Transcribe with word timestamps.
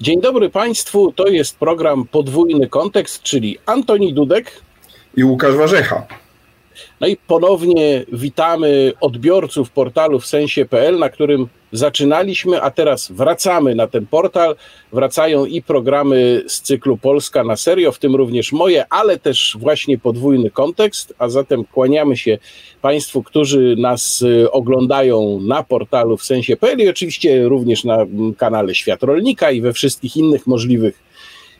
Dzień 0.00 0.20
dobry 0.20 0.50
Państwu, 0.50 1.12
to 1.12 1.26
jest 1.26 1.56
program 1.56 2.04
Podwójny 2.04 2.68
Kontekst, 2.68 3.22
czyli 3.22 3.58
Antoni 3.66 4.14
Dudek 4.14 4.52
i 5.16 5.24
Łukasz 5.24 5.54
Warzecha. 5.54 6.06
No 7.00 7.06
i 7.06 7.16
ponownie 7.16 8.04
witamy 8.12 8.92
odbiorców 9.00 9.70
portalu 9.70 10.20
w 10.20 10.26
sensie.pl, 10.26 10.98
na 10.98 11.08
którym 11.08 11.48
zaczynaliśmy, 11.72 12.62
a 12.62 12.70
teraz 12.70 13.12
wracamy 13.12 13.74
na 13.74 13.86
ten 13.86 14.06
portal. 14.06 14.56
Wracają 14.92 15.44
i 15.44 15.62
programy 15.62 16.44
z 16.46 16.60
cyklu 16.60 16.96
Polska 16.96 17.44
na 17.44 17.56
serio, 17.56 17.92
w 17.92 17.98
tym 17.98 18.16
również 18.16 18.52
moje, 18.52 18.84
ale 18.90 19.18
też 19.18 19.56
właśnie 19.60 19.98
podwójny 19.98 20.50
kontekst. 20.50 21.14
A 21.18 21.28
zatem 21.28 21.64
kłaniamy 21.64 22.16
się 22.16 22.38
Państwu, 22.82 23.22
którzy 23.22 23.76
nas 23.78 24.22
y, 24.22 24.50
oglądają 24.50 25.40
na 25.40 25.62
portalu 25.62 26.16
w 26.16 26.24
sensie.pl 26.24 26.78
i 26.78 26.88
oczywiście 26.88 27.48
również 27.48 27.84
na 27.84 28.06
kanale 28.38 28.74
Świat 28.74 29.02
Rolnika 29.02 29.50
i 29.50 29.60
we 29.60 29.72
wszystkich 29.72 30.16
innych 30.16 30.46
możliwych 30.46 31.07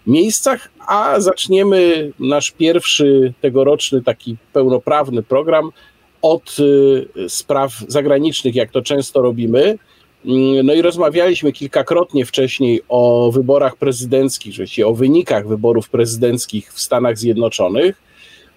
miejscach, 0.06 0.70
a 0.86 1.20
zaczniemy 1.20 2.12
nasz 2.18 2.50
pierwszy 2.50 3.32
tegoroczny 3.40 4.02
taki 4.02 4.36
pełnoprawny 4.52 5.22
program 5.22 5.70
od 6.22 6.56
y, 6.58 7.28
spraw 7.28 7.72
zagranicznych, 7.88 8.54
jak 8.54 8.70
to 8.70 8.82
często 8.82 9.22
robimy. 9.22 9.78
Mm, 10.26 10.66
no 10.66 10.74
i 10.74 10.82
rozmawialiśmy 10.82 11.52
kilkakrotnie 11.52 12.26
wcześniej 12.26 12.82
o 12.88 13.30
wyborach 13.32 13.76
prezydenckich, 13.76 14.52
rzeczywiście 14.52 14.86
o 14.86 14.94
wynikach 14.94 15.48
wyborów 15.48 15.88
prezydenckich 15.88 16.72
w 16.72 16.80
Stanach 16.80 17.18
Zjednoczonych. 17.18 18.02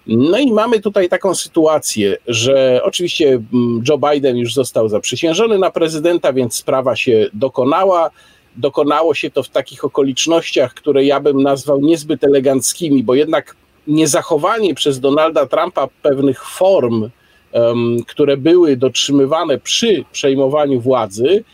No 0.06 0.38
i 0.38 0.52
mamy 0.52 0.80
tutaj 0.80 1.08
taką 1.08 1.34
sytuację, 1.34 2.16
że 2.26 2.80
oczywiście 2.84 3.28
mm, 3.28 3.82
Joe 3.88 3.98
Biden 3.98 4.36
już 4.36 4.54
został 4.54 4.88
zaprzysiężony 4.88 5.58
na 5.58 5.70
prezydenta, 5.70 6.32
więc 6.32 6.54
sprawa 6.54 6.96
się 6.96 7.26
dokonała. 7.32 8.10
Dokonało 8.56 9.14
się 9.14 9.30
to 9.30 9.42
w 9.42 9.48
takich 9.48 9.84
okolicznościach, 9.84 10.74
które 10.74 11.04
ja 11.04 11.20
bym 11.20 11.42
nazwał 11.42 11.80
niezbyt 11.80 12.24
eleganckimi, 12.24 13.04
bo 13.04 13.14
jednak 13.14 13.56
niezachowanie 13.86 14.74
przez 14.74 15.00
Donalda 15.00 15.46
Trumpa 15.46 15.88
pewnych 16.02 16.44
form, 16.44 17.10
um, 17.52 17.96
które 18.06 18.36
były 18.36 18.76
dotrzymywane 18.76 19.58
przy 19.58 20.04
przejmowaniu 20.12 20.80
władzy, 20.80 21.44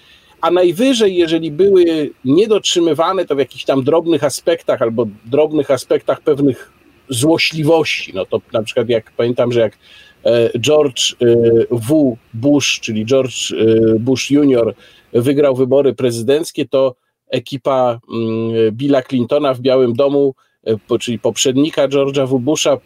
a 0.40 0.50
najwyżej, 0.50 1.16
jeżeli 1.16 1.50
były 1.50 2.10
niedotrzymywane, 2.24 3.26
to 3.26 3.36
w 3.36 3.38
jakichś 3.38 3.64
tam 3.64 3.84
drobnych 3.84 4.24
aspektach 4.24 4.82
albo 4.82 5.06
drobnych 5.24 5.70
aspektach 5.70 6.20
pewnych 6.20 6.72
złośliwości. 7.08 8.12
No 8.14 8.26
to 8.26 8.40
na 8.52 8.62
przykład 8.62 8.88
jak 8.88 9.12
pamiętam, 9.16 9.52
że 9.52 9.60
jak 9.60 9.78
e, 10.24 10.58
George 10.58 11.12
e, 11.12 11.26
W. 11.70 12.16
Bush, 12.34 12.80
czyli 12.80 13.06
George 13.06 13.52
e, 13.52 13.54
Bush 13.98 14.30
Jr., 14.30 14.74
wygrał 15.12 15.56
wybory 15.56 15.94
prezydenckie, 15.94 16.68
to 16.68 16.94
ekipa 17.30 18.00
mm, 18.14 18.72
Billa 18.72 19.02
Clintona 19.02 19.54
w 19.54 19.60
Białym 19.60 19.92
Domu, 19.92 20.34
czyli 21.00 21.18
poprzednika 21.18 21.88
George'a 21.88 22.26
W. 22.28 22.38
Busha, 22.38 22.78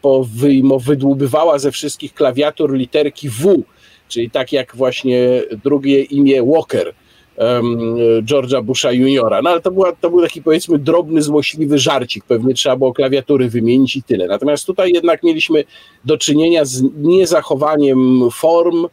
wydłubywała 0.78 1.58
ze 1.58 1.70
wszystkich 1.70 2.14
klawiatur 2.14 2.74
literki 2.74 3.28
W, 3.28 3.62
czyli 4.08 4.30
tak 4.30 4.52
jak 4.52 4.76
właśnie 4.76 5.42
drugie 5.64 6.02
imię 6.02 6.42
Walker. 6.42 6.94
George'a 8.22 8.62
Busha 8.62 8.92
juniora. 8.92 9.42
No 9.42 9.50
ale 9.50 9.60
to, 9.60 9.70
była, 9.70 9.92
to 9.92 10.10
był 10.10 10.22
taki 10.22 10.42
powiedzmy 10.42 10.78
drobny, 10.78 11.22
złośliwy 11.22 11.78
żarcik. 11.78 12.24
Pewnie 12.24 12.54
trzeba 12.54 12.76
było 12.76 12.92
klawiatury 12.92 13.48
wymienić 13.48 13.96
i 13.96 14.02
tyle. 14.02 14.26
Natomiast 14.26 14.66
tutaj 14.66 14.92
jednak 14.92 15.22
mieliśmy 15.22 15.64
do 16.04 16.18
czynienia 16.18 16.64
z 16.64 16.82
niezachowaniem 16.96 18.28
form, 18.32 18.86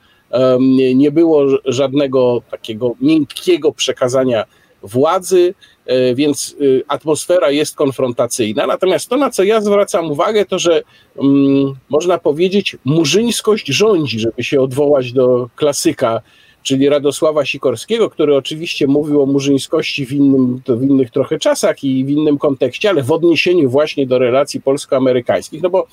nie 0.95 1.11
było 1.11 1.45
żadnego 1.65 2.41
takiego 2.51 2.91
miękkiego 3.01 3.71
przekazania 3.71 4.45
władzy, 4.83 5.53
e, 5.85 6.15
więc 6.15 6.55
y, 6.61 6.83
atmosfera 6.87 7.51
jest 7.51 7.75
konfrontacyjna. 7.75 8.67
Natomiast 8.67 9.09
to, 9.09 9.17
na 9.17 9.29
co 9.29 9.43
ja 9.43 9.61
zwracam 9.61 10.11
uwagę, 10.11 10.45
to 10.45 10.59
że 10.59 10.83
um, 11.15 11.75
można 11.89 12.17
powiedzieć, 12.17 12.77
murzyńskość 12.85 13.67
rządzi, 13.67 14.19
żeby 14.19 14.43
się 14.43 14.61
odwołać 14.61 15.13
do 15.13 15.49
klasyka 15.55 16.21
czyli 16.63 16.89
Radosława 16.89 17.45
Sikorskiego, 17.45 18.09
który 18.09 18.35
oczywiście 18.35 18.87
mówił 18.87 19.21
o 19.21 19.25
murzyńskości 19.25 20.05
w, 20.05 20.11
innym, 20.11 20.61
w 20.67 20.83
innych 20.83 21.11
trochę 21.11 21.39
czasach 21.39 21.83
i 21.83 22.05
w 22.05 22.09
innym 22.09 22.37
kontekście, 22.37 22.89
ale 22.89 23.03
w 23.03 23.11
odniesieniu 23.11 23.69
właśnie 23.69 24.07
do 24.07 24.19
relacji 24.19 24.61
polsko-amerykańskich. 24.61 25.61
No 25.61 25.69
bo 25.69 25.87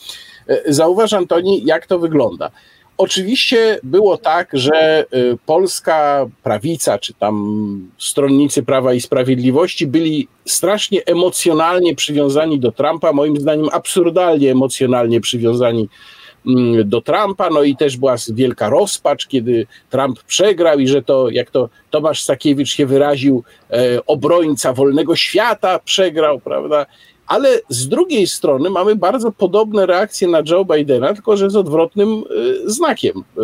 e, 0.49 0.73
zauważ, 0.73 1.13
Antoni, 1.13 1.65
jak 1.65 1.87
to 1.87 1.99
wygląda. 1.99 2.51
Oczywiście 2.99 3.81
było 3.83 4.17
tak, 4.17 4.51
że 4.53 4.75
e, 4.75 5.05
polska 5.47 6.27
prawica, 6.43 6.99
czy 6.99 7.15
tam 7.15 7.91
stronnicy 7.99 8.63
Prawa 8.63 8.95
i 8.95 9.01
Sprawiedliwości 9.01 9.87
byli 9.87 10.29
strasznie 10.45 11.05
emocjonalnie 11.05 11.95
przywiązani 11.95 12.61
do 12.61 12.73
Trumpa, 12.73 13.13
moim 13.13 13.37
zdaniem 13.37 13.69
absurdalnie 13.73 14.51
emocjonalnie 14.51 15.21
przywiązani 15.21 15.89
Mm, 16.47 16.89
do 16.89 17.01
Trumpa, 17.01 17.51
no 17.51 17.63
i 17.63 17.77
też 17.77 17.97
była 17.97 18.15
wielka 18.29 18.69
rozpacz, 18.69 19.27
kiedy 19.27 19.67
Trump 19.91 20.23
przegrał 20.23 20.79
i 20.79 20.89
że 20.89 21.03
to, 21.03 21.31
jak 21.31 21.51
to 21.51 21.69
Tomasz 21.91 22.23
Sakiewicz 22.23 22.69
się 22.69 22.87
wyraził, 22.87 23.45
e, 23.71 24.07
obrońca 24.07 24.73
wolnego 24.73 25.17
świata 25.17 25.79
przegrał, 25.79 26.41
prawda? 26.41 26.87
Ale 27.27 27.61
z 27.69 27.89
drugiej 27.89 28.27
strony 28.27 28.71
mamy 28.71 28.97
bardzo 28.97 29.33
podobne 29.33 29.87
reakcje 29.87 30.29
na 30.29 30.43
Joe 30.51 30.65
Bidena, 30.65 31.15
tylko 31.15 31.37
że 31.37 31.51
z 31.51 31.57
odwrotnym 31.57 32.09
e, 32.11 32.71
znakiem. 32.71 33.13
E, 33.19 33.43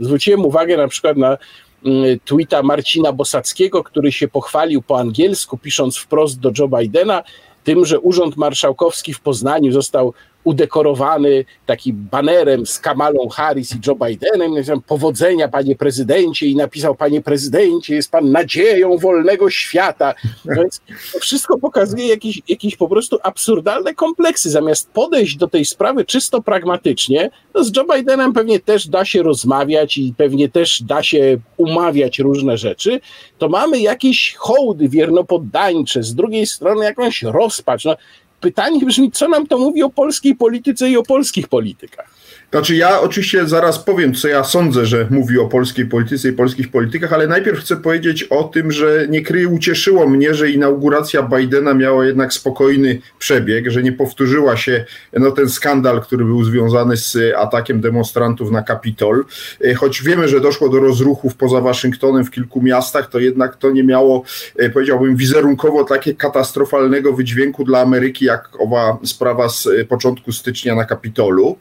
zwróciłem 0.00 0.44
uwagę 0.44 0.76
na 0.76 0.88
przykład 0.88 1.16
na 1.16 1.38
mm, 1.84 2.18
tweeta 2.24 2.62
Marcina 2.62 3.12
Bosackiego, 3.12 3.84
który 3.84 4.12
się 4.12 4.28
pochwalił 4.28 4.82
po 4.82 4.98
angielsku, 4.98 5.58
pisząc 5.58 5.96
wprost 5.96 6.40
do 6.40 6.52
Joe 6.58 6.68
Bidena, 6.68 7.22
tym, 7.64 7.84
że 7.84 8.00
Urząd 8.00 8.36
Marszałkowski 8.36 9.14
w 9.14 9.20
Poznaniu 9.20 9.72
został 9.72 10.14
udekorowany 10.44 11.44
taki 11.66 11.92
banerem 11.92 12.66
z 12.66 12.78
Kamalą 12.78 13.28
Harris 13.28 13.74
i 13.74 13.78
Joe 13.86 13.94
Bidenem, 13.94 14.80
powodzenia 14.86 15.48
panie 15.48 15.76
prezydencie 15.76 16.46
i 16.46 16.56
napisał 16.56 16.94
panie 16.94 17.20
prezydencie, 17.20 17.94
jest 17.94 18.10
pan 18.10 18.30
nadzieją 18.30 18.98
wolnego 18.98 19.50
świata. 19.50 20.14
No 20.44 20.54
więc 20.62 20.80
to 21.12 21.18
wszystko 21.18 21.58
pokazuje 21.58 22.08
jakieś, 22.08 22.42
jakieś 22.48 22.76
po 22.76 22.88
prostu 22.88 23.18
absurdalne 23.22 23.94
kompleksy. 23.94 24.50
Zamiast 24.50 24.90
podejść 24.90 25.36
do 25.36 25.48
tej 25.48 25.64
sprawy 25.64 26.04
czysto 26.04 26.42
pragmatycznie, 26.42 27.30
no 27.54 27.64
z 27.64 27.76
Joe 27.76 27.84
Bidenem 27.96 28.32
pewnie 28.32 28.60
też 28.60 28.88
da 28.88 29.04
się 29.04 29.22
rozmawiać 29.22 29.98
i 29.98 30.14
pewnie 30.16 30.48
też 30.48 30.82
da 30.82 31.02
się 31.02 31.38
umawiać 31.56 32.18
różne 32.18 32.56
rzeczy, 32.56 33.00
to 33.38 33.48
mamy 33.48 33.80
jakieś 33.80 34.34
hołdy 34.38 34.88
wiernopoddańcze, 34.88 36.02
z 36.02 36.14
drugiej 36.14 36.46
strony 36.46 36.84
jakąś 36.84 37.22
rozpacz. 37.22 37.84
No, 37.84 37.96
pytanie 38.42 38.86
brzmi, 38.86 39.12
co 39.12 39.28
nam 39.28 39.46
to 39.46 39.58
mówi 39.58 39.82
o 39.82 39.90
polskiej 39.90 40.34
polityce 40.34 40.90
i 40.90 40.96
o 40.96 41.02
polskich 41.02 41.48
politykach? 41.48 42.10
Znaczy, 42.52 42.76
ja 42.76 43.00
oczywiście 43.00 43.46
zaraz 43.46 43.78
powiem, 43.78 44.14
co 44.14 44.28
ja 44.28 44.44
sądzę, 44.44 44.86
że 44.86 45.06
mówi 45.10 45.38
o 45.38 45.48
polskiej 45.48 45.86
polityce 45.86 46.28
i 46.28 46.32
polskich 46.32 46.70
politykach, 46.70 47.12
ale 47.12 47.26
najpierw 47.26 47.60
chcę 47.60 47.76
powiedzieć 47.76 48.24
o 48.24 48.44
tym, 48.44 48.72
że 48.72 49.06
nie 49.08 49.22
kryje, 49.22 49.48
ucieszyło 49.48 50.08
mnie, 50.08 50.34
że 50.34 50.50
inauguracja 50.50 51.22
Bidena 51.22 51.74
miała 51.74 52.06
jednak 52.06 52.32
spokojny 52.32 53.00
przebieg, 53.18 53.70
że 53.70 53.82
nie 53.82 53.92
powtórzyła 53.92 54.56
się 54.56 54.84
no, 55.12 55.30
ten 55.30 55.50
skandal, 55.50 56.00
który 56.00 56.24
był 56.24 56.44
związany 56.44 56.96
z 56.96 57.18
atakiem 57.36 57.80
demonstrantów 57.80 58.50
na 58.50 58.62
Kapitol. 58.62 59.24
E, 59.64 59.74
choć 59.74 60.02
wiemy, 60.02 60.28
że 60.28 60.40
doszło 60.40 60.68
do 60.68 60.80
rozruchów 60.80 61.34
poza 61.34 61.60
Waszyngtonem 61.60 62.24
w 62.24 62.30
kilku 62.30 62.62
miastach, 62.62 63.08
to 63.08 63.18
jednak 63.18 63.56
to 63.56 63.70
nie 63.70 63.84
miało, 63.84 64.22
e, 64.56 64.70
powiedziałbym, 64.70 65.16
wizerunkowo 65.16 65.84
takie 65.84 66.14
katastrofalnego 66.14 67.12
wydźwięku 67.12 67.64
dla 67.64 67.80
Ameryki, 67.80 68.24
jak 68.24 68.48
owa 68.60 68.98
sprawa 69.04 69.48
z 69.48 69.66
e, 69.66 69.84
początku 69.84 70.32
stycznia 70.32 70.74
na 70.74 70.84
Kapitolu. 70.84 71.56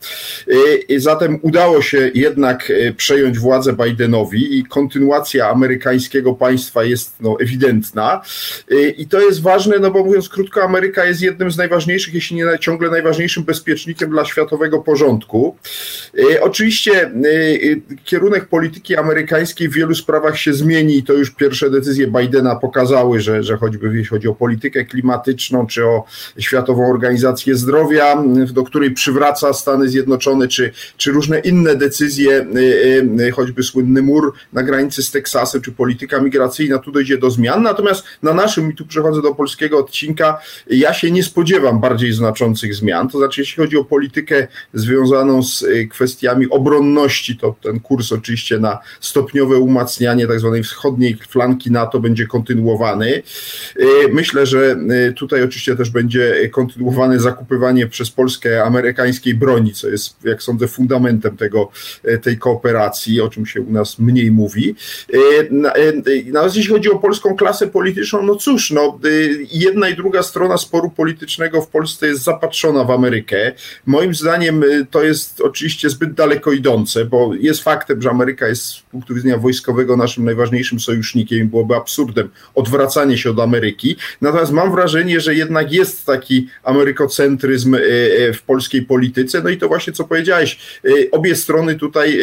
Zatem 0.98 1.40
udało 1.42 1.82
się 1.82 2.12
jednak 2.14 2.72
e, 2.72 2.94
przejąć 2.94 3.40
władzę 3.40 3.74
Bidenowi 3.74 4.60
i 4.60 4.64
kontynuacja 4.64 5.50
amerykańskiego 5.50 6.34
państwa 6.34 6.84
jest 6.84 7.16
no, 7.22 7.38
ewidentna. 7.42 8.22
E, 8.72 8.90
I 8.90 9.08
to 9.08 9.22
jest 9.22 9.42
ważne, 9.42 9.80
no 9.80 9.92
bo 9.92 10.04
mówiąc 10.04 10.30
krótko, 10.30 10.64
Ameryka 10.64 11.06
jest 11.06 11.22
jednym 11.22 11.52
z 11.52 11.58
najważniejszych, 11.58 12.14
jeśli 12.14 12.38
nie 12.38 12.46
ciągle 12.60 12.90
najważniejszym 12.90 13.44
bezpiecznikiem 13.44 14.10
dla 14.10 14.26
światowego 14.26 14.80
porządku. 14.80 15.56
E, 16.34 16.42
oczywiście 16.42 17.12
kierunek 18.04 18.46
polityki 18.46 18.96
amerykańskiej 18.96 19.70
w 19.70 19.74
wielu 19.74 19.96
sprawach 19.96 20.40
się 20.40 20.54
zmieni 20.54 20.98
i 20.98 21.04
to 21.04 21.14
już 21.14 21.32
pierwsze 21.32 21.70
decyzje 21.70 22.08
Bidena 22.08 22.56
pokazały, 22.56 23.20
że, 23.20 23.44
że 23.44 23.58
choćby 23.58 23.88
jeśli 23.88 24.06
chodzi 24.06 24.28
o 24.28 24.36
politykę 24.36 24.86
klimatyczną 24.86 25.68
czy 25.68 25.86
o 25.86 26.06
świat 26.40 26.62
Światową 26.62 26.90
Organizację 26.90 27.56
Zdrowia, 27.56 28.24
do 28.54 28.64
której 28.64 28.92
przywraca 28.92 29.54
Stany 29.54 29.90
Zjednoczone, 29.90 30.48
czy, 30.48 30.71
czy 30.98 31.12
różne 31.12 31.40
inne 31.40 31.76
decyzje, 31.76 32.46
choćby 33.34 33.64
słynny 33.64 34.02
mur 34.02 34.34
na 34.54 34.64
granicy 34.64 35.04
z 35.04 35.12
Teksasem, 35.12 35.62
czy 35.62 35.72
polityka 35.72 36.22
migracyjna, 36.22 36.78
tu 36.80 36.92
dojdzie 36.92 37.18
do 37.18 37.32
zmian. 37.32 37.64
Natomiast 37.64 38.04
na 38.24 38.34
naszym, 38.34 38.72
i 38.72 38.76
tu 38.76 38.86
przechodzę 38.86 39.22
do 39.22 39.36
polskiego 39.36 39.78
odcinka, 39.78 40.40
ja 40.68 40.94
się 40.94 41.12
nie 41.12 41.24
spodziewam 41.24 41.80
bardziej 41.80 42.14
znaczących 42.14 42.76
zmian. 42.76 43.10
To 43.10 43.18
znaczy, 43.18 43.42
jeśli 43.42 43.64
chodzi 43.64 43.78
o 43.78 43.86
politykę 43.86 44.48
związaną 44.74 45.44
z 45.44 45.66
kwestiami 45.90 46.50
obronności, 46.50 47.38
to 47.38 47.56
ten 47.64 47.80
kurs 47.80 48.12
oczywiście 48.12 48.60
na 48.60 48.80
stopniowe 49.00 49.58
umacnianie 49.58 50.28
tak 50.28 50.40
zwanej 50.40 50.64
wschodniej 50.64 51.18
flanki 51.30 51.72
NATO 51.72 52.00
będzie 52.00 52.28
kontynuowany. 52.28 53.24
Myślę, 54.12 54.46
że 54.46 54.76
tutaj 55.16 55.44
oczywiście 55.44 55.76
też 55.76 55.90
będzie 55.90 56.50
kontynuowane 56.50 57.20
zakupywanie 57.20 57.88
przez 57.88 58.12
Polskę 58.12 58.64
amerykańskiej 58.64 59.36
broni, 59.36 59.74
co 59.74 59.90
jest, 59.90 60.16
jak 60.24 60.44
sądzę, 60.52 60.68
fundamentem 60.68 61.38
tego, 61.38 61.72
tej 62.22 62.38
kooperacji, 62.38 63.22
o 63.22 63.30
czym 63.30 63.46
się 63.46 63.62
u 63.62 63.72
nas 63.72 64.00
mniej 64.00 64.32
mówi. 64.32 64.76
Natomiast 66.26 66.56
jeśli 66.56 66.74
chodzi 66.74 66.92
o 66.92 67.00
polską 67.00 67.36
klasę 67.36 67.68
polityczną, 67.68 68.24
no 68.24 68.36
cóż, 68.36 68.72
no, 68.72 69.00
jedna 69.52 69.90
i 69.90 69.96
druga 69.96 70.24
strona 70.24 70.58
sporu 70.58 70.90
politycznego 70.90 71.62
w 71.62 71.68
Polsce 71.68 72.08
jest 72.08 72.24
zapatrzona 72.24 72.84
w 72.84 72.92
Amerykę. 72.92 73.52
Moim 73.86 74.16
zdaniem 74.16 74.64
to 74.92 75.04
jest 75.04 75.42
oczywiście 75.42 75.90
zbyt 75.90 76.14
daleko 76.14 76.52
idące, 76.52 77.06
bo 77.06 77.32
jest 77.40 77.64
faktem, 77.64 78.02
że 78.02 78.10
Ameryka 78.10 78.48
jest 78.48 78.64
z 78.64 78.82
punktu 78.82 79.16
widzenia 79.16 79.38
wojskowego 79.38 79.98
naszym 79.98 80.26
najważniejszym 80.26 80.80
sojusznikiem 80.80 81.40
i 81.40 81.44
byłoby 81.44 81.76
absurdem 81.76 82.30
odwracanie 82.56 83.18
się 83.18 83.30
od 83.30 83.40
Ameryki. 83.40 83.96
Natomiast 84.22 84.52
mam 84.52 84.72
wrażenie, 84.72 85.20
że 85.20 85.36
jednak 85.36 85.74
jest 85.74 86.06
taki 86.06 86.48
amerykocentryzm 86.64 87.76
e, 87.76 87.80
e, 87.80 88.34
w 88.34 88.42
polskiej 88.42 88.82
polityce. 88.82 89.42
No 89.44 89.50
i 89.50 89.58
to 89.58 89.68
właśnie 89.68 89.94
co 89.94 90.04
powiedziałeś, 90.04 90.41
e, 90.42 90.90
obie 91.12 91.36
strony 91.36 91.76
tutaj 91.76 92.20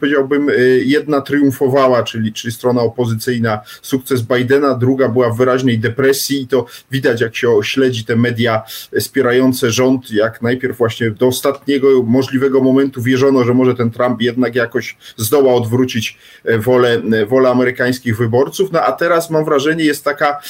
powiedziałbym, 0.00 0.50
jedna 0.84 1.20
triumfowała, 1.20 2.02
czyli, 2.02 2.32
czyli 2.32 2.52
strona 2.52 2.80
opozycyjna, 2.80 3.60
sukces 3.82 4.22
Bidena, 4.22 4.74
druga 4.74 5.08
była 5.08 5.30
w 5.30 5.36
wyraźnej 5.36 5.78
depresji 5.78 6.42
i 6.42 6.46
to 6.46 6.66
widać, 6.90 7.20
jak 7.20 7.36
się 7.36 7.48
śledzi 7.62 8.04
te 8.04 8.16
media 8.16 8.62
wspierające 9.00 9.70
rząd, 9.70 10.10
jak 10.10 10.42
najpierw 10.42 10.78
właśnie 10.78 11.10
do 11.10 11.26
ostatniego 11.26 12.02
możliwego 12.02 12.60
momentu 12.60 13.02
wierzono, 13.02 13.44
że 13.44 13.54
może 13.54 13.74
ten 13.74 13.90
Trump 13.90 14.20
jednak 14.20 14.54
jakoś 14.54 14.96
zdoła 15.16 15.54
odwrócić 15.54 16.18
wolę, 16.58 17.02
wolę 17.28 17.50
amerykańskich 17.50 18.16
wyborców, 18.16 18.72
no 18.72 18.82
a 18.82 18.92
teraz 18.92 19.30
mam 19.30 19.44
wrażenie 19.44 19.84
jest 19.84 20.04
taka 20.04 20.40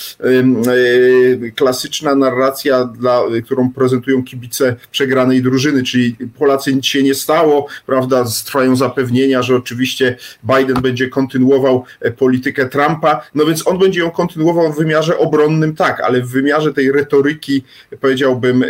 klasyczna 1.54 2.14
narracja, 2.14 2.84
dla, 2.84 3.22
którą 3.44 3.72
prezentują 3.72 4.24
kibice 4.24 4.76
przegranej 4.90 5.42
drużyny, 5.42 5.82
czyli 5.82 6.16
Polacy 6.52 6.74
nic 6.74 6.86
się 6.86 7.02
nie 7.02 7.14
stało, 7.14 7.66
prawda, 7.86 8.24
trwają 8.44 8.76
zapewnienia, 8.76 9.42
że 9.42 9.56
oczywiście 9.56 10.16
Biden 10.44 10.82
będzie 10.82 11.08
kontynuował 11.08 11.84
e, 12.00 12.10
politykę 12.10 12.68
Trumpa, 12.68 13.26
no 13.34 13.46
więc 13.46 13.66
on 13.66 13.78
będzie 13.78 14.00
ją 14.00 14.10
kontynuował 14.10 14.72
w 14.72 14.76
wymiarze 14.76 15.18
obronnym, 15.18 15.76
tak, 15.76 16.00
ale 16.00 16.20
w 16.20 16.28
wymiarze 16.28 16.74
tej 16.74 16.92
retoryki, 16.92 17.64
powiedziałbym, 18.00 18.64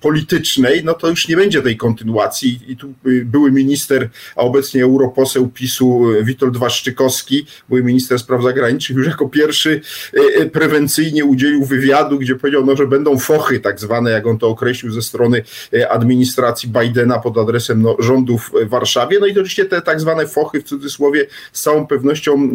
politycznej, 0.00 0.84
no 0.84 0.94
to 0.94 1.08
już 1.08 1.28
nie 1.28 1.36
będzie 1.36 1.62
tej 1.62 1.76
kontynuacji. 1.76 2.60
I 2.68 2.76
tu 2.76 2.94
były 3.24 3.52
minister, 3.52 4.08
a 4.36 4.40
obecnie 4.40 4.84
europoseł 4.84 5.48
PiSu 5.48 6.02
Witold 6.22 6.56
Waszczykowski, 6.56 7.46
były 7.68 7.82
minister 7.82 8.18
spraw 8.18 8.42
zagranicznych, 8.42 8.98
już 8.98 9.06
jako 9.06 9.28
pierwszy 9.28 9.80
e, 10.14 10.42
e, 10.42 10.46
prewencyjnie 10.46 11.24
udzielił 11.24 11.64
wywiadu, 11.64 12.18
gdzie 12.18 12.34
powiedział, 12.36 12.66
no, 12.66 12.76
że 12.76 12.86
będą 12.86 13.18
fochy 13.18 13.60
tak 13.60 13.80
zwane, 13.80 14.10
jak 14.10 14.26
on 14.26 14.38
to 14.38 14.48
określił 14.48 14.92
ze 14.92 15.02
strony 15.02 15.42
e, 15.72 15.88
administracji 15.96 16.68
Bidena 16.68 17.18
pod 17.18 17.38
adresem 17.38 17.82
no, 17.82 17.96
rządów 17.98 18.50
w 18.66 18.68
Warszawie. 18.68 19.18
No 19.20 19.26
i 19.26 19.34
to 19.34 19.40
oczywiście 19.40 19.64
te 19.64 19.82
tak 19.82 20.00
zwane 20.00 20.26
fochy 20.26 20.60
w 20.60 20.64
cudzysłowie 20.64 21.26
z 21.52 21.62
całą 21.62 21.86
pewnością 21.86 22.48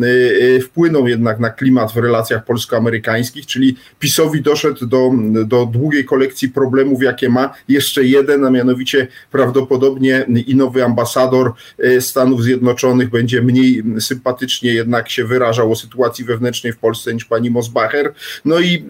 wpłyną 0.63 1.05
jednak 1.05 1.39
na 1.39 1.49
klimat 1.49 1.91
w 1.93 1.97
relacjach 1.97 2.45
polsko-amerykańskich, 2.45 3.45
czyli 3.45 3.75
PiSowi 3.99 4.41
doszedł 4.41 4.85
do, 4.85 5.11
do 5.45 5.65
długiej 5.65 6.05
kolekcji 6.05 6.49
problemów, 6.49 7.03
jakie 7.03 7.29
ma 7.29 7.53
jeszcze 7.67 8.03
jeden, 8.03 8.45
a 8.45 8.49
mianowicie 8.49 9.07
prawdopodobnie 9.31 10.25
i 10.47 10.55
nowy 10.55 10.85
ambasador 10.85 11.53
Stanów 11.99 12.43
Zjednoczonych 12.43 13.09
będzie 13.09 13.41
mniej 13.41 13.83
sympatycznie 13.99 14.73
jednak 14.73 15.09
się 15.09 15.25
wyrażał 15.25 15.71
o 15.71 15.75
sytuacji 15.75 16.25
wewnętrznej 16.25 16.73
w 16.73 16.77
Polsce 16.77 17.13
niż 17.13 17.25
pani 17.25 17.51
Mosbacher. 17.51 18.13
No 18.45 18.59
i 18.59 18.85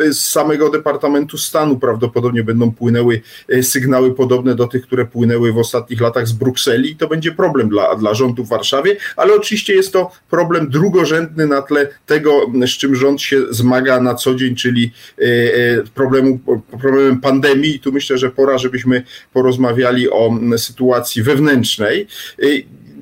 y, 0.00 0.14
z 0.14 0.28
samego 0.28 0.70
Departamentu 0.70 1.38
Stanu 1.38 1.78
prawdopodobnie 1.78 2.44
będą 2.44 2.72
płynęły 2.72 3.20
y, 3.52 3.62
sygnały 3.88 4.14
podobne 4.14 4.54
do 4.54 4.66
tych, 4.66 4.82
które 4.82 5.04
płynęły 5.04 5.52
w 5.52 5.58
ostatnich 5.58 6.00
latach 6.00 6.28
z 6.28 6.32
Brukseli 6.32 6.96
to 6.96 7.08
będzie 7.08 7.32
problem 7.32 7.68
dla, 7.68 7.96
dla 7.96 8.14
rządu 8.14 8.44
w 8.44 8.48
Warszawie, 8.48 8.96
ale 9.16 9.34
oczywiście 9.34 9.74
jest 9.74 9.92
to 9.92 10.10
problem 10.30 10.70
drugorzędny 10.70 11.46
na 11.46 11.62
tle 11.62 11.88
tego, 12.06 12.46
z 12.66 12.70
czym 12.70 12.94
rząd 12.94 13.22
się 13.22 13.40
zmaga 13.50 14.00
na 14.00 14.14
co 14.14 14.34
dzień, 14.34 14.54
czyli 14.54 14.92
y, 15.18 15.84
problemu, 15.94 16.38
problemem 16.80 17.20
pandemii. 17.20 17.74
I 17.76 17.80
tu 17.80 17.92
myślę, 17.92 18.18
że 18.18 18.30
pora, 18.30 18.58
żebyśmy 18.58 19.02
porozmawiali 19.32 20.10
o 20.10 20.30
sytuacji 20.56 21.22
wewnętrznej 21.22 22.06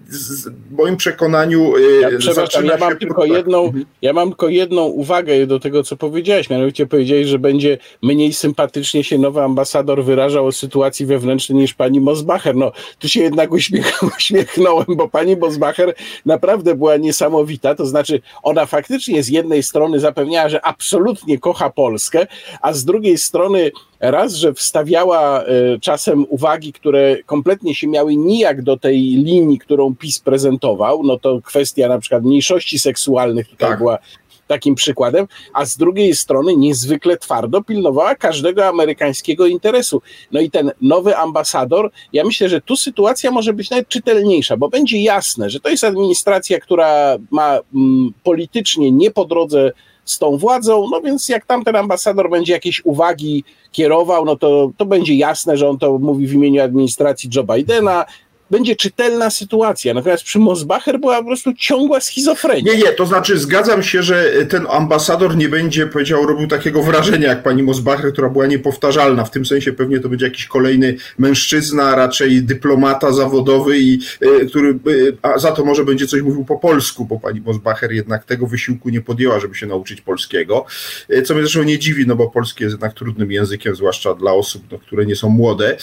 w 0.08 0.76
moim 0.79 0.97
przekonaniu. 0.97 1.76
Y, 1.76 2.00
ja, 2.00 2.08
przepraszam, 2.19 2.67
ja 2.67 2.76
mam, 2.76 2.99
tylko 2.99 3.25
jedną, 3.25 3.64
mhm. 3.64 3.85
ja 4.03 4.12
mam 4.12 4.29
tylko 4.29 4.49
jedną 4.49 4.85
uwagę 4.85 5.47
do 5.47 5.61
tego, 5.61 5.82
co 5.82 5.97
powiedziałeś. 5.97 6.50
Mianowicie 6.50 6.87
powiedziałeś, 6.87 7.26
że 7.26 7.38
będzie 7.38 7.79
mniej 8.03 8.32
sympatycznie 8.32 9.05
się 9.05 9.19
nowy 9.19 9.43
ambasador 9.43 10.05
wyrażał 10.05 10.47
o 10.47 10.53
sytuacji 10.53 11.06
wewnętrznej 11.06 11.58
niż 11.58 11.75
pani 11.75 12.00
Mosbacher. 12.00 12.56
No, 12.56 12.73
tu 12.99 13.08
się 13.08 13.20
jednak 13.20 13.53
uśmiech, 13.53 14.03
uśmiechnąłem, 14.19 14.87
bo 14.88 15.08
pani 15.08 15.37
Mosbacher 15.37 15.94
naprawdę 16.26 16.75
była 16.75 16.97
niesamowita. 16.97 17.75
To 17.75 17.87
znaczy, 17.87 18.20
ona 18.43 18.67
faktycznie 18.67 19.23
z 19.23 19.29
jednej 19.29 19.62
strony 19.62 20.00
zapewniała, 20.00 20.49
że 20.49 20.64
absolutnie 20.64 21.38
kocha 21.38 21.70
Polskę, 21.70 22.26
a 22.61 22.73
z 22.73 22.85
drugiej 22.85 23.19
strony 23.19 23.70
raz, 24.00 24.34
że 24.34 24.54
wstawiała 24.54 25.44
y, 25.44 25.81
czasem 25.81 26.26
uwagi, 26.28 26.72
które 26.72 27.16
kompletnie 27.26 27.75
się 27.75 27.88
miały 27.88 28.16
nijak 28.16 28.62
do 28.62 28.76
tej 28.76 29.00
linii, 29.00 29.58
którą 29.58 29.94
PiS 29.96 30.19
prezentował, 30.19 31.02
no 31.02 31.19
to 31.19 31.40
kwestia 31.44 31.88
na 31.88 31.98
przykład 31.98 32.25
mniejszości 32.25 32.78
seksualnych 32.78 33.48
tutaj 33.48 33.69
tak. 33.69 33.78
była 33.78 33.98
takim 34.46 34.75
przykładem, 34.75 35.26
a 35.52 35.64
z 35.64 35.76
drugiej 35.76 36.14
strony 36.14 36.56
niezwykle 36.56 37.16
twardo 37.16 37.62
pilnowała 37.62 38.14
każdego 38.14 38.66
amerykańskiego 38.66 39.46
interesu. 39.46 40.02
No 40.32 40.40
i 40.40 40.50
ten 40.50 40.72
nowy 40.81 41.16
ambasador, 41.16 41.90
ja 42.12 42.25
myślę, 42.25 42.48
że 42.48 42.60
tu 42.60 42.76
sytuacja 42.76 43.31
może 43.31 43.52
być 43.52 43.70
nawet 43.70 43.88
czytelniejsza, 43.88 44.56
bo 44.56 44.69
będzie 44.69 45.02
jasne, 45.02 45.50
że 45.50 45.60
to 45.60 45.69
jest 45.69 45.84
administracja, 45.84 46.60
która 46.60 47.16
ma 47.31 47.58
mm, 47.75 48.12
politycznie 48.22 48.93
nie 48.93 49.10
po 49.10 49.25
drodze 49.25 49.72
z 50.06 50.19
tą 50.19 50.37
władzą, 50.37 50.87
no 50.91 51.00
więc 51.00 51.29
jak 51.29 51.47
tamten 51.47 51.76
ambasador 51.76 52.31
będzie 52.31 52.53
jakieś 52.53 52.85
uwagi 52.85 53.44
kierował, 53.73 54.25
no 54.25 54.37
to, 54.37 54.70
to 54.76 54.87
będzie 54.87 55.14
jasne, 55.14 55.56
że 55.56 55.69
on 55.69 55.79
to 55.79 55.99
mówi 55.99 56.26
w 56.26 56.32
imieniu 56.32 56.62
administracji 56.62 57.31
Joe 57.35 57.44
Bidena, 57.44 58.05
będzie 58.50 58.76
czytelna 58.76 59.31
sytuacja. 59.31 59.94
Natomiast 59.94 60.25
przy 60.25 60.38
Mosbacher 60.38 61.00
była 61.00 61.19
po 61.19 61.26
prostu 61.26 61.54
ciągła 61.54 62.00
schizofrenia. 62.00 62.72
Nie, 62.72 62.78
nie, 62.78 62.93
to 62.93 63.06
znaczy 63.06 63.38
zgadzam 63.38 63.82
się, 63.82 64.02
że 64.02 64.32
ten 64.48 64.66
ambasador 64.70 65.37
nie 65.37 65.48
będzie, 65.48 65.87
powiedział, 65.87 66.26
robił 66.26 66.48
takiego 66.48 66.82
wrażenia 66.82 67.28
jak 67.28 67.43
pani 67.43 67.62
Mosbacher, 67.62 68.12
która 68.12 68.29
była 68.29 68.46
niepowtarzalna. 68.46 69.24
W 69.24 69.31
tym 69.31 69.46
sensie 69.46 69.72
pewnie 69.72 70.00
to 70.00 70.08
będzie 70.08 70.26
jakiś 70.26 70.46
kolejny 70.46 70.96
mężczyzna, 71.19 71.96
raczej 71.96 72.43
dyplomata 72.43 73.12
zawodowy, 73.12 73.79
i 73.79 74.00
y, 74.22 74.46
który 74.46 74.79
y, 74.88 75.17
a 75.22 75.38
za 75.38 75.53
to 75.53 75.65
może 75.65 75.84
będzie 75.84 76.06
coś 76.06 76.22
mówił 76.22 76.44
po 76.44 76.58
polsku, 76.58 77.05
bo 77.05 77.20
pani 77.20 77.41
Mosbacher 77.41 77.93
jednak 77.93 78.24
tego 78.24 78.46
wysiłku 78.46 78.88
nie 78.88 79.00
podjęła, 79.00 79.41
żeby 79.41 79.55
się 79.55 79.67
nauczyć 79.67 80.00
polskiego. 80.00 80.67
Y, 81.10 81.22
co 81.22 81.34
mnie 81.34 81.43
zresztą 81.43 81.62
nie 81.62 81.79
dziwi, 81.79 82.06
no 82.06 82.17
bo 82.17 82.31
polski 82.31 82.65
jest 82.65 82.74
jednak 82.74 82.94
trudnym 82.94 83.32
językiem, 83.32 83.76
zwłaszcza 83.76 84.15
dla 84.15 84.32
osób, 84.32 84.62
no, 84.72 84.79
które 84.79 85.06
nie 85.06 85.17
są 85.17 85.29
młode. 85.29 85.76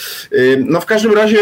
No 0.65 0.81
w 0.81 0.85
każdym 0.85 1.13
razie, 1.13 1.37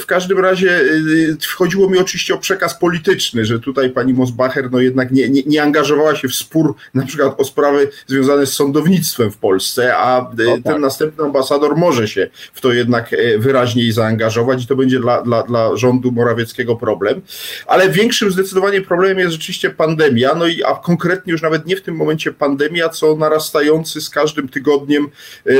w 0.00 0.06
każdym 0.06 0.38
razie 0.38 0.61
razie 0.66 0.80
y, 0.80 1.36
chodziło 1.56 1.90
mi 1.90 1.98
oczywiście 1.98 2.34
o 2.34 2.38
przekaz 2.38 2.78
polityczny, 2.78 3.44
że 3.44 3.60
tutaj 3.60 3.90
pani 3.90 4.14
Mosbacher 4.14 4.70
no 4.70 4.80
jednak 4.80 5.10
nie, 5.10 5.28
nie, 5.28 5.42
nie 5.46 5.62
angażowała 5.62 6.16
się 6.16 6.28
w 6.28 6.34
spór 6.34 6.74
na 6.94 7.06
przykład 7.06 7.40
o 7.40 7.44
sprawy 7.44 7.90
związane 8.06 8.46
z 8.46 8.52
sądownictwem 8.52 9.30
w 9.30 9.36
Polsce, 9.36 9.96
a 9.96 10.20
y, 10.20 10.24
no, 10.38 10.52
ten 10.52 10.62
tak. 10.62 10.80
następny 10.80 11.24
ambasador 11.24 11.76
może 11.76 12.08
się 12.08 12.30
w 12.54 12.60
to 12.60 12.72
jednak 12.72 13.12
e, 13.12 13.38
wyraźniej 13.38 13.92
zaangażować 13.92 14.64
i 14.64 14.66
to 14.66 14.76
będzie 14.76 15.00
dla, 15.00 15.22
dla, 15.22 15.42
dla 15.42 15.76
rządu 15.76 16.12
Morawieckiego 16.12 16.76
problem. 16.76 17.20
Ale 17.66 17.90
większym 17.90 18.30
zdecydowanie 18.30 18.80
problemem 18.80 19.18
jest 19.18 19.32
rzeczywiście 19.32 19.70
pandemia, 19.70 20.34
no 20.34 20.46
i 20.46 20.64
a 20.64 20.74
konkretnie 20.74 21.32
już 21.32 21.42
nawet 21.42 21.66
nie 21.66 21.76
w 21.76 21.82
tym 21.82 21.96
momencie 21.96 22.32
pandemia, 22.32 22.88
co 22.88 23.16
narastający 23.16 24.00
z 24.00 24.10
każdym 24.10 24.48
tygodniem 24.48 25.08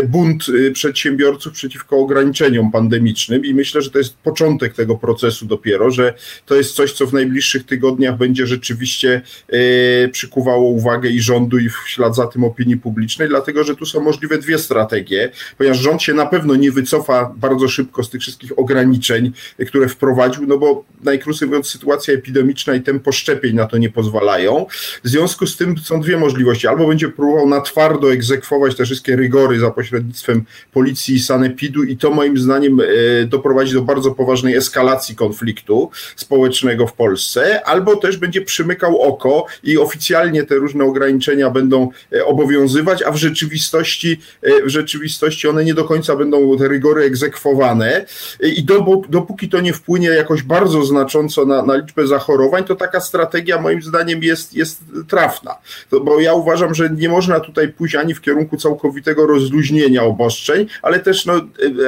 bunt 0.09 0.49
y, 0.49 0.71
przedsiębiorców 0.71 1.53
przeciwko 1.53 1.97
ograniczeniom 1.97 2.73
pandemicznym 2.73 3.45
i 3.45 3.55
myślę, 3.55 3.83
że 3.83 3.91
to 3.91 3.99
jest 3.99 4.17
początek 4.17 4.75
tego 4.75 4.92
tego 4.93 4.99
procesu 4.99 5.47
dopiero, 5.47 5.91
że 5.91 6.15
to 6.47 6.55
jest 6.55 6.75
coś, 6.75 6.93
co 6.93 7.07
w 7.07 7.13
najbliższych 7.13 7.67
tygodniach 7.67 8.17
będzie 8.17 8.47
rzeczywiście 8.47 9.21
e, 9.49 10.09
przykuwało 10.09 10.69
uwagę 10.69 11.11
i 11.11 11.21
rządu 11.21 11.59
i 11.59 11.69
w 11.69 11.77
ślad 11.87 12.17
za 12.17 12.27
tym 12.27 12.45
opinii 12.45 12.77
publicznej, 12.77 13.29
dlatego 13.29 13.65
że 13.65 13.77
tu 13.77 13.87
są 13.87 14.01
możliwe 14.01 14.39
dwie 14.39 14.59
strategie, 14.59 15.31
ponieważ 15.59 15.79
rząd 15.79 16.03
się 16.03 16.15
na 16.15 16.27
pewno 16.27 16.57
nie 16.57 16.73
wycofa 16.73 17.35
bardzo 17.37 17.69
szybko 17.69 18.05
z 18.05 18.11
tych 18.11 18.21
wszystkich 18.21 18.59
ograniczeń, 18.59 19.33
które 19.67 19.89
wprowadził, 19.89 20.47
no 20.47 20.59
bo 20.59 20.85
najkrócej 21.05 21.49
mówiąc 21.49 21.67
sytuacja 21.67 22.15
epidemiczna 22.15 22.75
i 22.75 22.81
tempo 22.83 23.13
szczepień 23.13 23.57
na 23.57 23.67
to 23.67 23.79
nie 23.79 23.91
pozwalają. 23.91 24.67
W 25.05 25.09
związku 25.09 25.47
z 25.47 25.57
tym 25.57 25.79
są 25.79 26.01
dwie 26.01 26.17
możliwości. 26.17 26.69
Albo 26.69 26.89
będzie 26.89 27.09
próbował 27.09 27.49
na 27.49 27.61
twardo 27.61 28.13
egzekwować 28.13 28.77
te 28.77 28.85
wszystkie 28.85 29.17
rygory 29.17 29.59
za 29.59 29.71
pośrednictwem 29.71 30.45
policji 30.73 31.15
i 31.15 31.21
sanepidu 31.21 31.83
i 31.83 31.97
to 31.97 32.11
moim 32.11 32.39
zdaniem 32.39 32.81
e, 32.81 32.85
doprowadzi 33.27 33.75
do 33.75 33.83
bardzo 33.83 34.11
poważnej 34.11 34.57
eskalacji 34.57 34.82
konfliktu 35.15 35.91
społecznego 36.17 36.87
w 36.87 36.93
Polsce, 36.93 37.65
albo 37.65 37.97
też 37.97 38.17
będzie 38.17 38.43
przymykał 38.43 39.03
oko 39.03 39.47
i 39.65 39.79
oficjalnie 39.79 40.43
te 40.43 40.55
różne 40.55 40.85
ograniczenia 40.85 41.51
będą 41.51 41.89
e, 42.13 42.25
obowiązywać, 42.25 43.03
a 43.03 43.11
w 43.11 43.17
rzeczywistości, 43.17 44.21
e, 44.43 44.63
w 44.63 44.69
rzeczywistości 44.69 45.49
one 45.49 45.65
nie 45.65 45.75
do 45.75 45.85
końca 45.85 46.17
będą 46.17 46.59
te 46.59 46.69
rygory 46.69 47.05
egzekwowane 47.05 48.07
i 48.41 48.65
dopóki 49.09 49.49
to 49.49 49.61
nie 49.61 49.73
wpłynie 49.73 50.09
jakoś 50.09 50.43
bardzo 50.43 50.85
znacząco 50.85 51.47
na, 51.47 51.63
na 51.63 51.77
liczbę 51.77 52.07
zachorowań, 52.07 52.65
to 52.65 52.77
taka 52.77 53.01
strategia 53.01 53.61
moim 53.61 53.83
zdaniem 53.83 54.23
jest, 54.23 54.55
jest 54.55 54.81
trafna. 55.09 55.55
To, 55.91 56.01
bo 56.01 56.21
ja 56.21 56.35
uważam, 56.35 56.75
że 56.75 56.91
nie 56.91 57.09
można 57.09 57.41
tutaj 57.41 57.69
pójść 57.69 57.95
ani 57.95 58.15
w 58.15 58.21
kierunku 58.21 58.57
całkowitego 58.57 59.27
rozluźnienia 59.27 60.03
obostrzeń, 60.03 60.67
ale 60.83 61.01
też 61.01 61.27
no, 61.27 61.35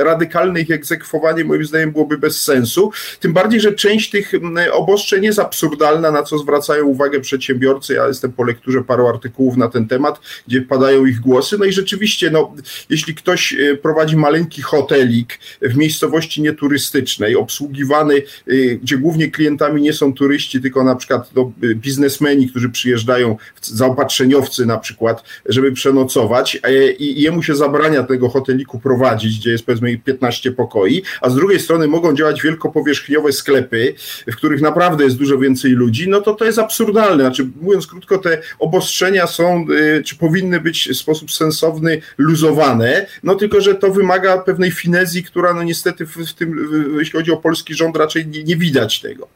radykalne 0.04 0.60
ich 0.60 0.70
egzekwowanie 0.70 1.44
moim 1.44 1.64
zdaniem 1.64 1.92
byłoby 1.92 2.18
bez 2.18 2.42
sensu. 2.42 2.83
Tym 3.20 3.32
bardziej, 3.32 3.60
że 3.60 3.72
część 3.72 4.10
tych 4.10 4.32
obostrzeń 4.72 5.24
jest 5.24 5.38
absurdalna, 5.38 6.10
na 6.10 6.22
co 6.22 6.38
zwracają 6.38 6.84
uwagę 6.84 7.20
przedsiębiorcy. 7.20 7.94
Ja 7.94 8.08
jestem 8.08 8.32
po 8.32 8.44
lekturze 8.44 8.84
paru 8.84 9.06
artykułów 9.08 9.56
na 9.56 9.68
ten 9.68 9.88
temat, 9.88 10.20
gdzie 10.48 10.62
padają 10.62 11.06
ich 11.06 11.20
głosy. 11.20 11.58
No 11.58 11.64
i 11.64 11.72
rzeczywiście, 11.72 12.30
no, 12.30 12.54
jeśli 12.90 13.14
ktoś 13.14 13.52
e, 13.52 13.76
prowadzi 13.76 14.16
maleńki 14.16 14.62
hotelik 14.62 15.38
w 15.62 15.76
miejscowości 15.76 16.42
nieturystycznej, 16.42 17.36
obsługiwany, 17.36 18.14
e, 18.14 18.54
gdzie 18.82 18.98
głównie 18.98 19.30
klientami 19.30 19.82
nie 19.82 19.92
są 19.92 20.14
turyści, 20.14 20.60
tylko 20.60 20.84
na 20.84 20.96
przykład 20.96 21.30
no, 21.34 21.52
biznesmeni, 21.74 22.48
którzy 22.48 22.68
przyjeżdżają, 22.68 23.36
zaopatrzeniowcy 23.62 24.66
na 24.66 24.78
przykład, 24.78 25.24
żeby 25.46 25.72
przenocować 25.72 26.60
i 26.98 27.22
jemu 27.22 27.42
się 27.42 27.54
zabrania 27.54 28.02
tego 28.02 28.28
hoteliku 28.28 28.78
prowadzić, 28.78 29.38
gdzie 29.38 29.50
jest 29.50 29.66
powiedzmy 29.66 29.98
15 29.98 30.52
pokoi, 30.52 31.02
a 31.20 31.30
z 31.30 31.34
drugiej 31.34 31.60
strony 31.60 31.88
mogą 31.88 32.14
działać 32.14 32.44
wielkopowierzchniowe 32.74 33.32
sklepy, 33.32 33.94
w 34.26 34.36
których 34.36 34.60
naprawdę 34.60 35.04
jest 35.04 35.16
dużo 35.16 35.38
więcej 35.38 35.70
ludzi, 35.70 36.08
no 36.08 36.20
to 36.20 36.34
to 36.34 36.44
jest 36.44 36.58
absurdalne. 36.58 37.24
Znaczy, 37.24 37.48
mówiąc 37.60 37.86
krótko, 37.86 38.18
te 38.18 38.42
obostrzenia 38.58 39.26
są, 39.26 39.66
e, 39.98 40.02
czy 40.02 40.16
powinny 40.16 40.60
być 40.60 40.88
w 40.88 40.96
sposób 40.96 41.32
sensowny 41.32 42.00
luzowane, 42.18 43.06
no 43.22 43.34
tylko, 43.34 43.60
że 43.60 43.74
to 43.74 43.90
wymaga 43.90 44.38
pewnej 44.38 44.70
finezji, 44.70 45.24
która 45.24 45.54
no 45.54 45.62
niestety 45.62 46.06
w 46.06 46.32
tym, 46.32 46.70
jeśli 46.98 47.12
chodzi 47.12 47.32
o 47.32 47.36
polski 47.36 47.74
rząd, 47.74 47.96
raczej 47.96 48.26
nie, 48.26 48.44
nie 48.44 48.56
widać 48.56 49.00
tego. 49.00 49.28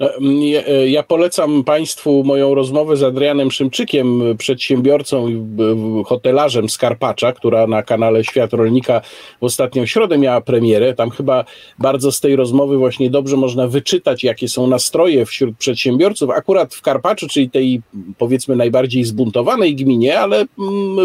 No, 0.00 0.08
e, 0.66 0.88
ja 0.88 1.02
polecam 1.02 1.64
Państwu 1.64 2.24
moją 2.24 2.54
rozmowę 2.54 2.96
z 2.96 3.02
Adrianem 3.02 3.50
Szymczykiem, 3.50 4.22
przedsiębiorcą 4.38 5.28
i 5.28 5.42
hotelarzem 6.06 6.68
z 6.68 6.78
Karpacza, 6.78 7.32
która 7.32 7.66
na 7.66 7.82
kanale 7.82 8.24
Świat 8.24 8.52
Rolnika 8.52 9.00
w 9.40 9.44
ostatnią 9.44 9.86
środę 9.86 10.18
miała 10.18 10.40
premierę. 10.40 10.94
Tam 10.94 11.10
chyba 11.10 11.44
bardzo 11.78 12.12
z 12.12 12.20
tej 12.20 12.36
rozmowy 12.36 12.76
właśnie 12.76 13.10
dobrze 13.10 13.36
można 13.36 13.68
wyczytać, 13.68 14.24
jakie 14.24 14.48
są 14.48 14.66
nastroje 14.66 15.26
wśród 15.26 15.56
przedsiębiorców, 15.58 16.30
akurat 16.30 16.74
w 16.74 16.82
Karpaczu, 16.82 17.28
czyli 17.28 17.50
tej 17.50 17.82
powiedzmy 18.18 18.56
najbardziej 18.56 19.04
zbuntowanej 19.04 19.76
gminie, 19.76 20.20
ale 20.20 20.44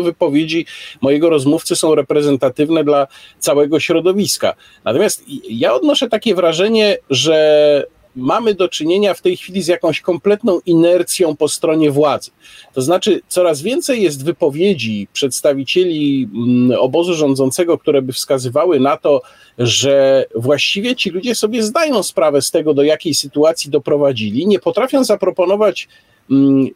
wypowiedzi 0.04 0.66
mojego 1.02 1.30
rozmówcy 1.30 1.76
są 1.76 1.96
reprezentatywne 1.96 2.84
dla 2.84 3.08
całego 3.40 3.80
środowiska. 3.80 4.54
Natomiast 4.86 5.24
ja 5.50 5.74
odnoszę 5.74 6.10
takie 6.10 6.36
wrażenie, 6.36 6.98
że 7.10 7.97
mamy 8.18 8.54
do 8.54 8.70
czynienia 8.70 9.14
w 9.14 9.22
tej 9.22 9.38
chwili 9.38 9.62
z 9.62 9.68
jakąś 9.68 10.02
kompletną 10.02 10.60
inercją 10.66 11.36
po 11.36 11.48
stronie 11.48 11.92
władzy. 11.92 12.32
To 12.74 12.82
znaczy, 12.82 13.22
coraz 13.28 13.62
więcej 13.62 14.04
jest 14.04 14.26
wypowiedzi 14.26 15.08
przedstawicieli 15.14 16.30
mm, 16.34 16.80
obozu 16.80 17.14
rządzącego, 17.14 17.78
które 17.78 18.02
by 18.02 18.14
wskazywały 18.14 18.80
na 18.80 18.98
to, 18.98 19.22
że 19.58 20.26
właściwie 20.36 20.96
ci 20.96 21.10
ludzie 21.10 21.36
sobie 21.36 21.64
zdają 21.64 22.04
sprawę 22.04 22.42
z 22.42 22.52
tego, 22.52 22.74
do 22.74 22.84
jakiej 22.84 23.14
sytuacji 23.14 23.72
doprowadzili, 23.72 24.48
nie 24.48 24.60
potrafią 24.60 25.04
zaproponować 25.04 25.88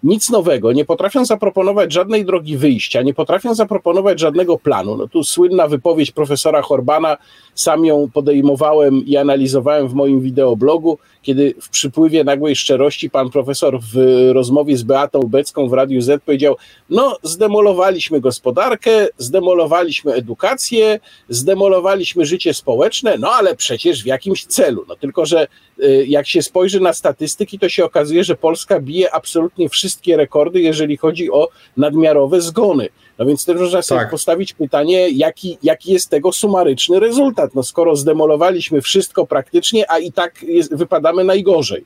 nic 0.03 0.29
nowego, 0.29 0.71
nie 0.73 0.85
potrafią 0.85 1.25
zaproponować 1.25 1.93
żadnej 1.93 2.25
drogi 2.25 2.57
wyjścia, 2.57 3.01
nie 3.01 3.13
potrafią 3.13 3.55
zaproponować 3.55 4.19
żadnego 4.19 4.57
planu. 4.57 4.97
No 4.97 5.07
tu 5.07 5.23
słynna 5.23 5.67
wypowiedź 5.67 6.11
profesora 6.11 6.61
Horbana, 6.61 7.17
sam 7.55 7.85
ją 7.85 8.09
podejmowałem 8.13 9.05
i 9.05 9.17
analizowałem 9.17 9.87
w 9.87 9.93
moim 9.93 10.21
wideoblogu, 10.21 10.97
kiedy 11.21 11.53
w 11.61 11.69
przypływie 11.69 12.23
nagłej 12.23 12.55
szczerości 12.55 13.09
pan 13.09 13.29
profesor 13.29 13.79
w 13.93 14.29
rozmowie 14.33 14.77
z 14.77 14.83
Beatą 14.83 15.19
Becką 15.19 15.69
w 15.69 15.73
Radiu 15.73 16.01
Z 16.01 16.23
powiedział, 16.23 16.55
no 16.89 17.17
zdemolowaliśmy 17.23 18.21
gospodarkę, 18.21 19.07
zdemolowaliśmy 19.17 20.13
edukację, 20.13 20.99
zdemolowaliśmy 21.29 22.25
życie 22.25 22.53
społeczne, 22.53 23.17
no 23.17 23.31
ale 23.31 23.55
przecież 23.55 24.03
w 24.03 24.05
jakimś 24.05 24.45
celu. 24.45 24.85
No 24.87 24.95
tylko, 24.95 25.25
że 25.25 25.47
y, 25.79 26.05
jak 26.07 26.27
się 26.27 26.41
spojrzy 26.41 26.79
na 26.79 26.93
statystyki, 26.93 27.59
to 27.59 27.69
się 27.69 27.85
okazuje, 27.85 28.23
że 28.23 28.35
Polska 28.35 28.79
bije 28.79 29.13
absolutnie 29.13 29.40
wszystkie 29.69 30.17
rekordy, 30.17 30.61
jeżeli 30.61 30.97
chodzi 30.97 31.31
o 31.31 31.49
nadmiarowe 31.77 32.41
zgony. 32.41 32.89
No 33.19 33.25
więc 33.25 33.45
też 33.45 33.57
można 33.59 33.81
sobie 33.81 34.01
tak. 34.01 34.09
postawić 34.09 34.53
pytanie, 34.53 35.09
jaki, 35.09 35.57
jaki 35.63 35.93
jest 35.93 36.09
tego 36.09 36.31
sumaryczny 36.31 36.99
rezultat. 36.99 37.55
No 37.55 37.63
skoro 37.63 37.95
zdemolowaliśmy 37.95 38.81
wszystko 38.81 39.25
praktycznie, 39.25 39.91
a 39.91 39.99
i 39.99 40.11
tak 40.11 40.43
jest, 40.43 40.75
wypadamy 40.75 41.23
najgorzej. 41.23 41.85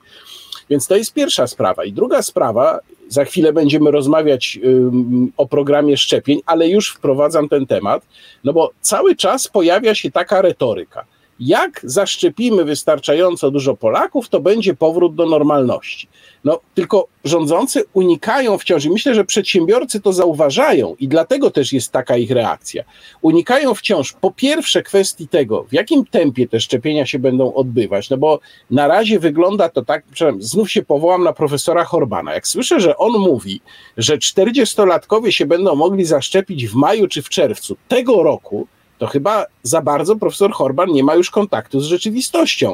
Więc 0.70 0.88
to 0.88 0.96
jest 0.96 1.14
pierwsza 1.14 1.48
sprawa. 1.48 1.86
I 1.86 1.94
druga 1.94 2.22
sprawa, 2.22 2.80
za 3.08 3.26
chwilę 3.26 3.54
będziemy 3.54 3.92
rozmawiać 3.92 4.60
um, 4.64 5.32
o 5.38 5.48
programie 5.48 5.98
szczepień, 5.98 6.42
ale 6.46 6.68
już 6.68 6.90
wprowadzam 6.94 7.50
ten 7.50 7.66
temat, 7.66 8.04
no 8.44 8.54
bo 8.54 8.72
cały 8.82 9.16
czas 9.16 9.48
pojawia 9.48 9.96
się 9.96 10.12
taka 10.12 10.42
retoryka 10.42 11.06
jak 11.40 11.82
zaszczepimy 11.84 12.64
wystarczająco 12.64 13.52
dużo 13.52 13.76
Polaków, 13.76 14.30
to 14.30 14.40
będzie 14.40 14.74
powrót 14.74 15.16
do 15.16 15.26
normalności. 15.26 16.08
No, 16.44 16.60
tylko 16.74 17.08
rządzący 17.24 17.84
unikają 17.94 18.58
wciąż, 18.58 18.86
i 18.86 18.90
myślę, 18.90 19.16
że 19.16 19.26
przedsiębiorcy 19.26 20.02
to 20.02 20.14
zauważają, 20.14 20.96
i 21.00 21.08
dlatego 21.08 21.52
też 21.52 21.74
jest 21.74 21.92
taka 21.92 22.18
ich 22.18 22.32
reakcja. 22.32 22.84
Unikają 23.22 23.74
wciąż 23.74 24.14
po 24.14 24.32
pierwsze 24.32 24.84
kwestii 24.84 25.28
tego, 25.28 25.64
w 25.64 25.74
jakim 25.74 26.06
tempie 26.06 26.48
te 26.48 26.60
szczepienia 26.60 27.06
się 27.06 27.20
będą 27.20 27.54
odbywać, 27.54 28.10
no 28.10 28.18
bo 28.18 28.40
na 28.72 28.88
razie 28.88 29.20
wygląda 29.20 29.70
to 29.70 29.86
tak, 29.86 30.04
znów 30.40 30.72
się 30.72 30.84
powołam 30.84 31.24
na 31.24 31.34
profesora 31.34 31.86
Horbana. 31.86 32.34
Jak 32.34 32.48
słyszę, 32.48 32.80
że 32.80 32.98
on 32.98 33.12
mówi, 33.12 33.62
że 33.98 34.18
40-latkowie 34.18 35.30
się 35.30 35.46
będą 35.46 35.76
mogli 35.76 36.06
zaszczepić 36.06 36.68
w 36.68 36.76
maju 36.76 37.08
czy 37.08 37.22
w 37.22 37.30
czerwcu 37.30 37.76
tego 37.88 38.24
roku, 38.24 38.68
to 38.98 39.08
chyba 39.08 39.46
za 39.64 39.82
bardzo 39.82 40.16
profesor 40.16 40.52
Horban 40.52 40.90
nie 40.90 41.04
ma 41.04 41.16
już 41.16 41.32
kontaktu 41.32 41.80
z 41.80 41.86
rzeczywistością. 41.86 42.74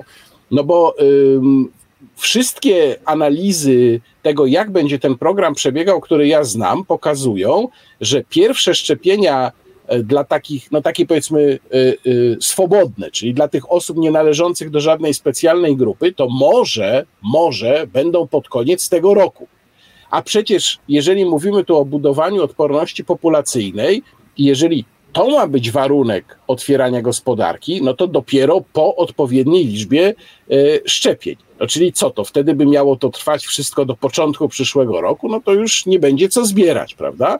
No 0.51 0.63
bo 0.63 0.95
ym, 1.01 1.71
wszystkie 2.15 2.99
analizy 3.05 4.01
tego, 4.21 4.45
jak 4.45 4.71
będzie 4.71 4.99
ten 4.99 5.17
program 5.17 5.55
przebiegał, 5.55 6.01
który 6.01 6.27
ja 6.27 6.43
znam, 6.43 6.85
pokazują, 6.85 7.67
że 8.01 8.23
pierwsze 8.29 8.75
szczepienia 8.75 9.51
e, 9.87 10.03
dla 10.03 10.23
takich, 10.23 10.71
no 10.71 10.81
takie 10.81 11.05
powiedzmy 11.05 11.59
y, 11.73 11.97
y, 12.05 12.37
swobodne, 12.39 13.11
czyli 13.11 13.33
dla 13.33 13.47
tych 13.47 13.71
osób 13.71 13.97
nie 13.97 14.11
należących 14.11 14.69
do 14.69 14.79
żadnej 14.79 15.13
specjalnej 15.13 15.75
grupy, 15.75 16.13
to 16.13 16.27
może, 16.29 17.05
może 17.23 17.87
będą 17.93 18.27
pod 18.27 18.49
koniec 18.49 18.89
tego 18.89 19.13
roku. 19.13 19.47
A 20.11 20.21
przecież, 20.21 20.79
jeżeli 20.87 21.25
mówimy 21.25 21.63
tu 21.63 21.77
o 21.77 21.85
budowaniu 21.85 22.43
odporności 22.43 23.05
populacyjnej, 23.05 24.03
jeżeli 24.37 24.85
to 25.13 25.29
ma 25.29 25.47
być 25.47 25.71
warunek 25.71 26.37
otwierania 26.47 27.01
gospodarki, 27.01 27.81
no 27.83 27.93
to 27.93 28.07
dopiero 28.07 28.63
po 28.73 28.95
odpowiedniej 28.95 29.65
liczbie 29.65 30.13
y, 30.51 30.81
szczepień. 30.85 31.35
No 31.59 31.67
czyli 31.67 31.93
co 31.93 32.09
to? 32.09 32.23
Wtedy 32.23 32.55
by 32.55 32.65
miało 32.65 32.95
to 32.95 33.09
trwać 33.09 33.45
wszystko 33.45 33.85
do 33.85 33.95
początku 33.95 34.49
przyszłego 34.49 35.01
roku, 35.01 35.29
no 35.29 35.41
to 35.41 35.53
już 35.53 35.85
nie 35.85 35.99
będzie 35.99 36.29
co 36.29 36.45
zbierać, 36.45 36.93
prawda? 36.93 37.39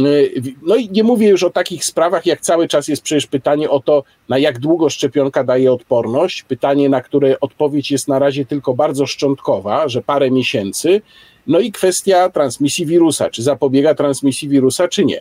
Y, 0.00 0.42
no 0.62 0.76
i 0.76 0.90
nie 0.90 1.04
mówię 1.04 1.28
już 1.28 1.42
o 1.42 1.50
takich 1.50 1.84
sprawach, 1.84 2.26
jak 2.26 2.40
cały 2.40 2.68
czas 2.68 2.88
jest 2.88 3.02
przecież 3.02 3.26
pytanie 3.26 3.70
o 3.70 3.80
to, 3.80 4.04
na 4.28 4.38
jak 4.38 4.58
długo 4.58 4.90
szczepionka 4.90 5.44
daje 5.44 5.72
odporność. 5.72 6.42
Pytanie, 6.42 6.88
na 6.88 7.00
które 7.00 7.40
odpowiedź 7.40 7.90
jest 7.90 8.08
na 8.08 8.18
razie 8.18 8.46
tylko 8.46 8.74
bardzo 8.74 9.06
szczątkowa, 9.06 9.88
że 9.88 10.02
parę 10.02 10.30
miesięcy. 10.30 11.02
No 11.46 11.60
i 11.60 11.72
kwestia 11.72 12.28
transmisji 12.28 12.86
wirusa, 12.86 13.30
czy 13.30 13.42
zapobiega 13.42 13.94
transmisji 13.94 14.48
wirusa, 14.48 14.88
czy 14.88 15.04
nie. 15.04 15.20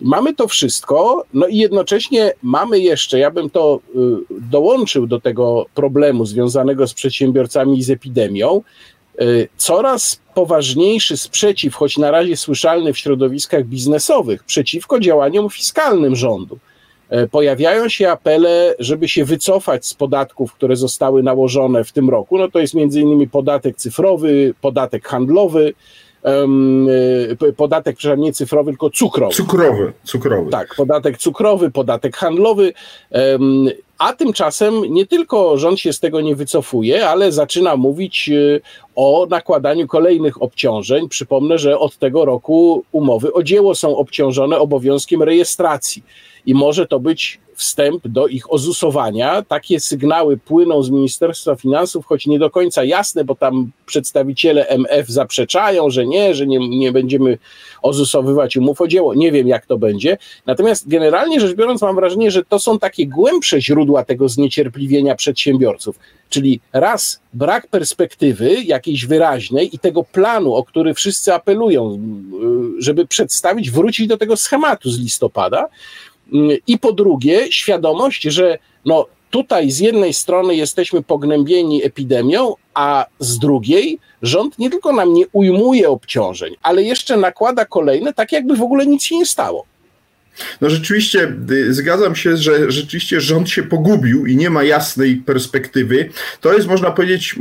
Mamy 0.00 0.34
to 0.34 0.48
wszystko, 0.48 1.24
no 1.34 1.46
i 1.46 1.56
jednocześnie 1.56 2.32
mamy 2.42 2.80
jeszcze, 2.80 3.18
ja 3.18 3.30
bym 3.30 3.50
to 3.50 3.80
y, 3.96 3.98
dołączył 4.50 5.06
do 5.06 5.20
tego 5.20 5.66
problemu 5.74 6.26
związanego 6.26 6.86
z 6.86 6.94
przedsiębiorcami 6.94 7.78
i 7.78 7.82
z 7.82 7.90
epidemią, 7.90 8.62
y, 9.20 9.48
coraz 9.56 10.20
poważniejszy 10.34 11.16
sprzeciw, 11.16 11.74
choć 11.74 11.98
na 11.98 12.10
razie 12.10 12.36
słyszalny 12.36 12.92
w 12.92 12.98
środowiskach 12.98 13.64
biznesowych, 13.64 14.44
przeciwko 14.44 15.00
działaniom 15.00 15.50
fiskalnym 15.50 16.16
rządu. 16.16 16.58
E, 17.08 17.26
pojawiają 17.26 17.88
się 17.88 18.10
apele, 18.10 18.74
żeby 18.78 19.08
się 19.08 19.24
wycofać 19.24 19.86
z 19.86 19.94
podatków, 19.94 20.52
które 20.52 20.76
zostały 20.76 21.22
nałożone 21.22 21.84
w 21.84 21.92
tym 21.92 22.10
roku. 22.10 22.38
No 22.38 22.48
to 22.48 22.58
jest 22.58 22.74
między 22.74 23.00
innymi 23.00 23.28
podatek 23.28 23.76
cyfrowy, 23.76 24.54
podatek 24.60 25.08
handlowy, 25.08 25.74
podatek, 27.56 27.96
przepraszam, 27.96 28.24
nie 28.24 28.32
cyfrowy, 28.32 28.70
tylko 28.70 28.90
cukrowy. 28.90 29.34
Cukrowy, 29.34 29.92
cukrowy. 30.04 30.50
Tak, 30.50 30.74
podatek 30.74 31.18
cukrowy, 31.18 31.70
podatek 31.70 32.16
handlowy. 32.16 32.72
A 33.98 34.12
tymczasem 34.12 34.82
nie 34.88 35.06
tylko 35.06 35.58
rząd 35.58 35.80
się 35.80 35.92
z 35.92 36.00
tego 36.00 36.20
nie 36.20 36.36
wycofuje, 36.36 37.08
ale 37.08 37.32
zaczyna 37.32 37.76
mówić 37.76 38.28
e, 38.28 38.60
o 38.94 39.26
nakładaniu 39.30 39.86
kolejnych 39.86 40.42
obciążeń. 40.42 41.08
Przypomnę, 41.08 41.58
że 41.58 41.78
od 41.78 41.98
tego 41.98 42.24
roku 42.24 42.84
umowy 42.92 43.32
o 43.32 43.42
dzieło 43.42 43.74
są 43.74 43.96
obciążone 43.96 44.58
obowiązkiem 44.58 45.22
rejestracji 45.22 46.02
i 46.46 46.54
może 46.54 46.86
to 46.86 47.00
być 47.00 47.40
wstęp 47.58 48.08
do 48.08 48.26
ich 48.26 48.52
ozusowania. 48.52 49.42
Takie 49.42 49.80
sygnały 49.80 50.36
płyną 50.36 50.82
z 50.82 50.90
Ministerstwa 50.90 51.56
Finansów, 51.56 52.06
choć 52.06 52.26
nie 52.26 52.38
do 52.38 52.50
końca 52.50 52.84
jasne, 52.84 53.24
bo 53.24 53.34
tam 53.34 53.70
przedstawiciele 53.86 54.66
MF 54.66 55.08
zaprzeczają, 55.08 55.90
że 55.90 56.06
nie, 56.06 56.34
że 56.34 56.46
nie, 56.46 56.78
nie 56.78 56.92
będziemy 56.92 57.38
ozusowywać 57.82 58.56
umów 58.56 58.80
o 58.80 58.88
dzieło. 58.88 59.14
Nie 59.14 59.32
wiem, 59.32 59.48
jak 59.48 59.66
to 59.66 59.78
będzie. 59.78 60.18
Natomiast 60.46 60.88
generalnie 60.88 61.40
rzecz 61.40 61.56
biorąc, 61.56 61.82
mam 61.82 61.96
wrażenie, 61.96 62.30
że 62.30 62.44
to 62.44 62.58
są 62.58 62.78
takie 62.78 63.06
głębsze 63.06 63.60
źródła 63.60 64.04
tego 64.04 64.28
zniecierpliwienia 64.28 65.14
przedsiębiorców. 65.14 65.98
Czyli 66.30 66.60
raz 66.72 67.20
brak 67.34 67.66
perspektywy 67.66 68.54
jakiejś 68.54 69.06
wyraźnej 69.06 69.74
i 69.74 69.78
tego 69.78 70.04
planu, 70.04 70.54
o 70.54 70.64
który 70.64 70.94
wszyscy 70.94 71.34
apelują, 71.34 71.98
żeby 72.78 73.06
przedstawić, 73.06 73.70
wrócić 73.70 74.06
do 74.06 74.16
tego 74.16 74.36
schematu 74.36 74.90
z 74.90 74.98
listopada. 74.98 75.68
I 76.66 76.78
po 76.78 76.92
drugie, 76.92 77.52
świadomość, 77.52 78.22
że 78.22 78.58
no, 78.84 79.06
tutaj 79.30 79.70
z 79.70 79.78
jednej 79.78 80.14
strony 80.14 80.56
jesteśmy 80.56 81.02
pognębieni 81.02 81.84
epidemią, 81.84 82.54
a 82.74 83.06
z 83.18 83.38
drugiej 83.38 83.98
rząd 84.22 84.58
nie 84.58 84.70
tylko 84.70 84.92
nam 84.92 85.14
nie 85.14 85.24
ujmuje 85.32 85.90
obciążeń, 85.90 86.54
ale 86.62 86.82
jeszcze 86.82 87.16
nakłada 87.16 87.64
kolejne, 87.64 88.14
tak 88.14 88.32
jakby 88.32 88.56
w 88.56 88.62
ogóle 88.62 88.86
nic 88.86 89.04
się 89.04 89.16
nie 89.16 89.26
stało. 89.26 89.64
No 90.60 90.70
rzeczywiście 90.70 91.32
y, 91.50 91.74
zgadzam 91.74 92.16
się, 92.16 92.36
że 92.36 92.70
rzeczywiście 92.70 93.20
rząd 93.20 93.50
się 93.50 93.62
pogubił 93.62 94.26
i 94.26 94.36
nie 94.36 94.50
ma 94.50 94.62
jasnej 94.62 95.16
perspektywy. 95.16 96.10
To 96.40 96.54
jest 96.54 96.68
można 96.68 96.90
powiedzieć, 96.90 97.36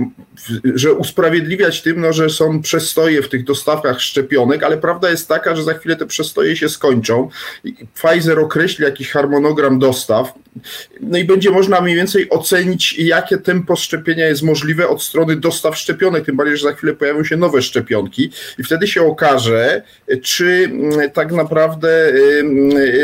że 0.64 0.94
usprawiedliwiać 0.94 1.82
tym, 1.82 2.02
no, 2.02 2.14
że 2.14 2.30
są 2.30 2.62
przestoje 2.62 3.22
w 3.22 3.30
tych 3.30 3.44
dostawkach 3.44 4.02
szczepionek, 4.02 4.64
ale 4.64 4.78
prawda 4.78 5.10
jest 5.10 5.28
taka, 5.28 5.56
że 5.56 5.64
za 5.64 5.74
chwilę 5.74 5.96
te 5.96 6.06
przestoje 6.06 6.56
się 6.56 6.70
skończą. 6.70 7.30
Pfizer 7.96 8.40
określi 8.40 8.86
jakiś 8.86 9.12
harmonogram 9.12 9.80
dostaw, 9.80 10.34
no 11.02 11.18
i 11.18 11.24
będzie 11.24 11.52
można 11.52 11.82
mniej 11.82 11.96
więcej 11.96 12.30
ocenić, 12.30 13.00
jakie 13.00 13.38
tempo 13.38 13.76
szczepienia 13.76 14.28
jest 14.28 14.44
możliwe 14.44 14.88
od 14.88 15.04
strony 15.04 15.36
dostaw 15.36 15.78
szczepionek, 15.78 16.26
tym 16.26 16.36
bardziej, 16.36 16.58
że 16.58 16.64
za 16.64 16.74
chwilę 16.74 16.94
pojawią 16.94 17.24
się 17.24 17.38
nowe 17.38 17.62
szczepionki 17.62 18.32
i 18.60 18.64
wtedy 18.64 18.88
się 18.88 19.02
okaże, 19.02 19.82
czy 20.22 20.70
mm, 20.72 21.12
tak 21.12 21.32
naprawdę 21.32 22.14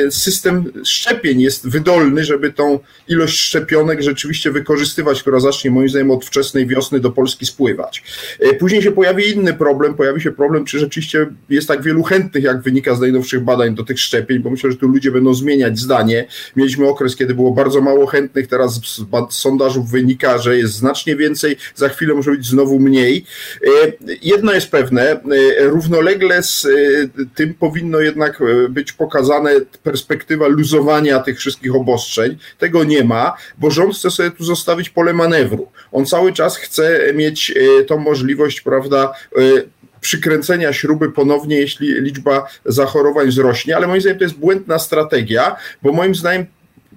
system 0.10 0.72
szczepień 0.86 1.42
jest 1.42 1.70
wydolny, 1.70 2.24
żeby 2.24 2.54
tą 2.54 2.80
ilość 3.08 3.40
szczepionek 3.40 4.02
rzeczywiście 4.02 4.52
wykorzystywać, 4.52 5.22
która 5.22 5.40
zacznie 5.40 5.72
moim 5.72 5.90
zdaniem 5.90 6.12
od 6.12 6.26
wczesnej 6.26 6.68
wiosny 6.68 7.00
do 7.00 7.12
Polski 7.12 7.46
spływać. 7.46 8.04
E, 8.40 8.54
później 8.54 8.82
się 8.82 8.92
pojawi 8.92 9.30
inny 9.30 9.54
problem, 9.54 9.94
pojawi 9.94 10.22
się 10.22 10.32
problem, 10.32 10.66
czy 10.66 10.80
rzeczywiście 10.80 11.28
jest 11.50 11.68
tak 11.68 11.82
wielu 11.82 12.04
chętnych, 12.04 12.44
jak 12.44 12.62
wynika 12.62 12.96
z 12.96 13.00
najnowszych 13.00 13.44
badań 13.44 13.76
do 13.76 13.84
tych 13.84 14.00
szczepień, 14.00 14.40
bo 14.40 14.50
myślę, 14.50 14.72
że 14.72 14.78
tu 14.78 14.88
ludzie 14.88 15.12
będą 15.12 15.34
zmieniać 15.34 15.80
zdanie. 15.80 16.28
Mieliśmy 16.56 16.88
okres, 16.88 17.16
kiedy 17.16 17.36
było 17.36 17.43
bardzo 17.52 17.82
mało 17.82 18.06
chętnych, 18.06 18.48
teraz 18.48 18.82
z 19.30 19.36
sondażów 19.36 19.90
wynika, 19.90 20.38
że 20.38 20.58
jest 20.58 20.74
znacznie 20.74 21.16
więcej, 21.16 21.56
za 21.76 21.90
chwilę 21.90 22.14
może 22.14 22.32
być 22.32 22.46
znowu 22.46 22.80
mniej. 22.80 23.26
E, 23.64 23.70
jedno 24.22 24.54
jest 24.54 24.72
pewne, 24.72 25.12
e, 25.12 25.20
równolegle 25.60 26.44
z 26.44 26.68
tym 27.36 27.54
powinno 27.54 28.00
jednak 28.00 28.40
być 28.70 28.92
pokazane 28.92 29.52
perspektywa 29.84 30.48
luzowania 30.48 31.20
tych 31.20 31.40
wszystkich 31.40 31.76
obostrzeń. 31.76 32.38
Tego 32.58 32.84
nie 32.84 33.04
ma, 33.04 33.34
bo 33.58 33.72
rząd 33.72 33.96
chce 33.96 34.12
sobie 34.12 34.32
tu 34.32 34.44
zostawić 34.44 34.90
pole 34.90 35.14
manewru. 35.14 35.68
On 35.92 36.06
cały 36.06 36.34
czas 36.34 36.58
chce 36.58 37.14
mieć 37.14 37.52
e, 37.52 37.84
tą 37.84 37.98
możliwość, 37.98 38.62
prawda, 38.62 39.14
e, 39.38 39.40
przykręcenia 40.02 40.74
śruby 40.74 41.12
ponownie, 41.12 41.58
jeśli 41.58 42.02
liczba 42.02 42.48
zachorowań 42.66 43.28
wzrośnie, 43.28 43.76
ale 43.76 43.88
moim 43.88 44.02
zdaniem 44.02 44.18
to 44.18 44.24
jest 44.24 44.38
błędna 44.38 44.80
strategia, 44.80 45.56
bo 45.82 45.92
moim 45.92 46.16
zdaniem 46.16 46.46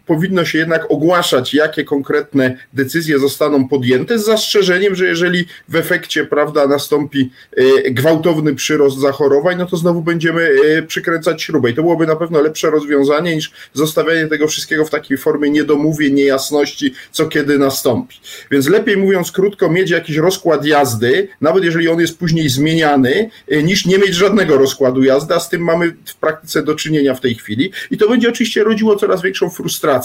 powinno 0.07 0.45
się 0.45 0.59
jednak 0.59 0.91
ogłaszać, 0.91 1.55
jakie 1.55 1.85
konkretne 1.85 2.57
decyzje 2.73 3.19
zostaną 3.19 3.69
podjęte, 3.69 4.19
z 4.19 4.25
zastrzeżeniem, 4.25 4.95
że 4.95 5.07
jeżeli 5.07 5.47
w 5.69 5.77
efekcie 5.77 6.25
prawda, 6.25 6.67
nastąpi 6.67 7.31
e, 7.57 7.91
gwałtowny 7.91 8.55
przyrost 8.55 8.99
zachorowań, 8.99 9.59
no 9.59 9.67
to 9.67 9.77
znowu 9.77 10.03
będziemy 10.03 10.51
e, 10.79 10.83
przykręcać 10.83 11.43
śrubę. 11.43 11.71
I 11.71 11.75
to 11.75 11.83
byłoby 11.83 12.07
na 12.07 12.17
pewno 12.17 12.41
lepsze 12.41 12.71
rozwiązanie 12.71 13.35
niż 13.35 13.53
zostawianie 13.73 14.27
tego 14.27 14.49
wszystkiego 14.49 14.85
w 14.85 14.91
takiej 14.91 15.19
formie 15.19 15.51
niedomówień, 15.51 16.15
niejasności, 16.15 16.95
co 17.13 17.27
kiedy 17.27 17.59
nastąpi. 17.59 18.17
Więc 18.51 18.69
lepiej 18.69 18.97
mówiąc 18.97 19.33
krótko, 19.33 19.71
mieć 19.71 19.91
jakiś 19.91 20.17
rozkład 20.17 20.65
jazdy, 20.65 21.29
nawet 21.41 21.65
jeżeli 21.65 21.89
on 21.89 22.01
jest 22.01 22.19
później 22.19 22.49
zmieniany, 22.49 23.31
e, 23.49 23.63
niż 23.63 23.87
nie 23.87 23.99
mieć 23.99 24.15
żadnego 24.15 24.59
rozkładu 24.59 25.05
jazdy, 25.05 25.35
a 25.35 25.41
z 25.41 25.49
tym 25.49 25.63
mamy 25.63 25.93
w 26.05 26.15
praktyce 26.15 26.63
do 26.63 26.75
czynienia 26.75 27.15
w 27.15 27.21
tej 27.21 27.35
chwili. 27.35 27.73
I 27.91 27.99
to 27.99 28.09
będzie 28.09 28.29
oczywiście 28.29 28.65
rodziło 28.65 28.97
coraz 28.97 29.23
większą 29.23 29.51
frustrację 29.51 29.96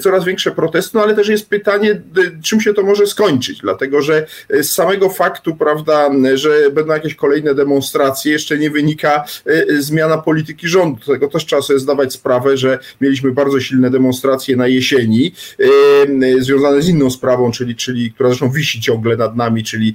coraz 0.00 0.24
większe 0.24 0.50
protesty, 0.50 0.90
no 0.94 1.02
ale 1.02 1.14
też 1.14 1.28
jest 1.28 1.48
pytanie, 1.48 2.02
czym 2.42 2.60
się 2.60 2.74
to 2.74 2.82
może 2.82 3.06
skończyć, 3.06 3.58
dlatego 3.58 4.02
że 4.02 4.26
z 4.50 4.72
samego 4.72 5.10
faktu, 5.10 5.56
prawda, 5.56 6.10
że 6.34 6.70
będą 6.70 6.92
jakieś 6.92 7.14
kolejne 7.14 7.54
demonstracje, 7.54 8.32
jeszcze 8.32 8.58
nie 8.58 8.70
wynika 8.70 9.24
e, 9.46 9.82
zmiana 9.82 10.18
polityki 10.18 10.68
rządu. 10.68 11.00
Tego 11.06 11.28
też 11.28 11.46
trzeba 11.46 11.62
sobie 11.62 11.78
zdawać 11.78 12.12
sprawę, 12.12 12.56
że 12.56 12.78
mieliśmy 13.00 13.32
bardzo 13.32 13.60
silne 13.60 13.90
demonstracje 13.90 14.56
na 14.56 14.66
jesieni, 14.66 15.32
e, 15.58 16.42
związane 16.42 16.82
z 16.82 16.88
inną 16.88 17.10
sprawą, 17.10 17.50
czyli, 17.50 17.76
czyli 17.76 18.12
która 18.12 18.28
zresztą 18.28 18.50
wisi 18.50 18.80
ciągle 18.80 19.16
nad 19.16 19.36
nami, 19.36 19.64
czyli 19.64 19.94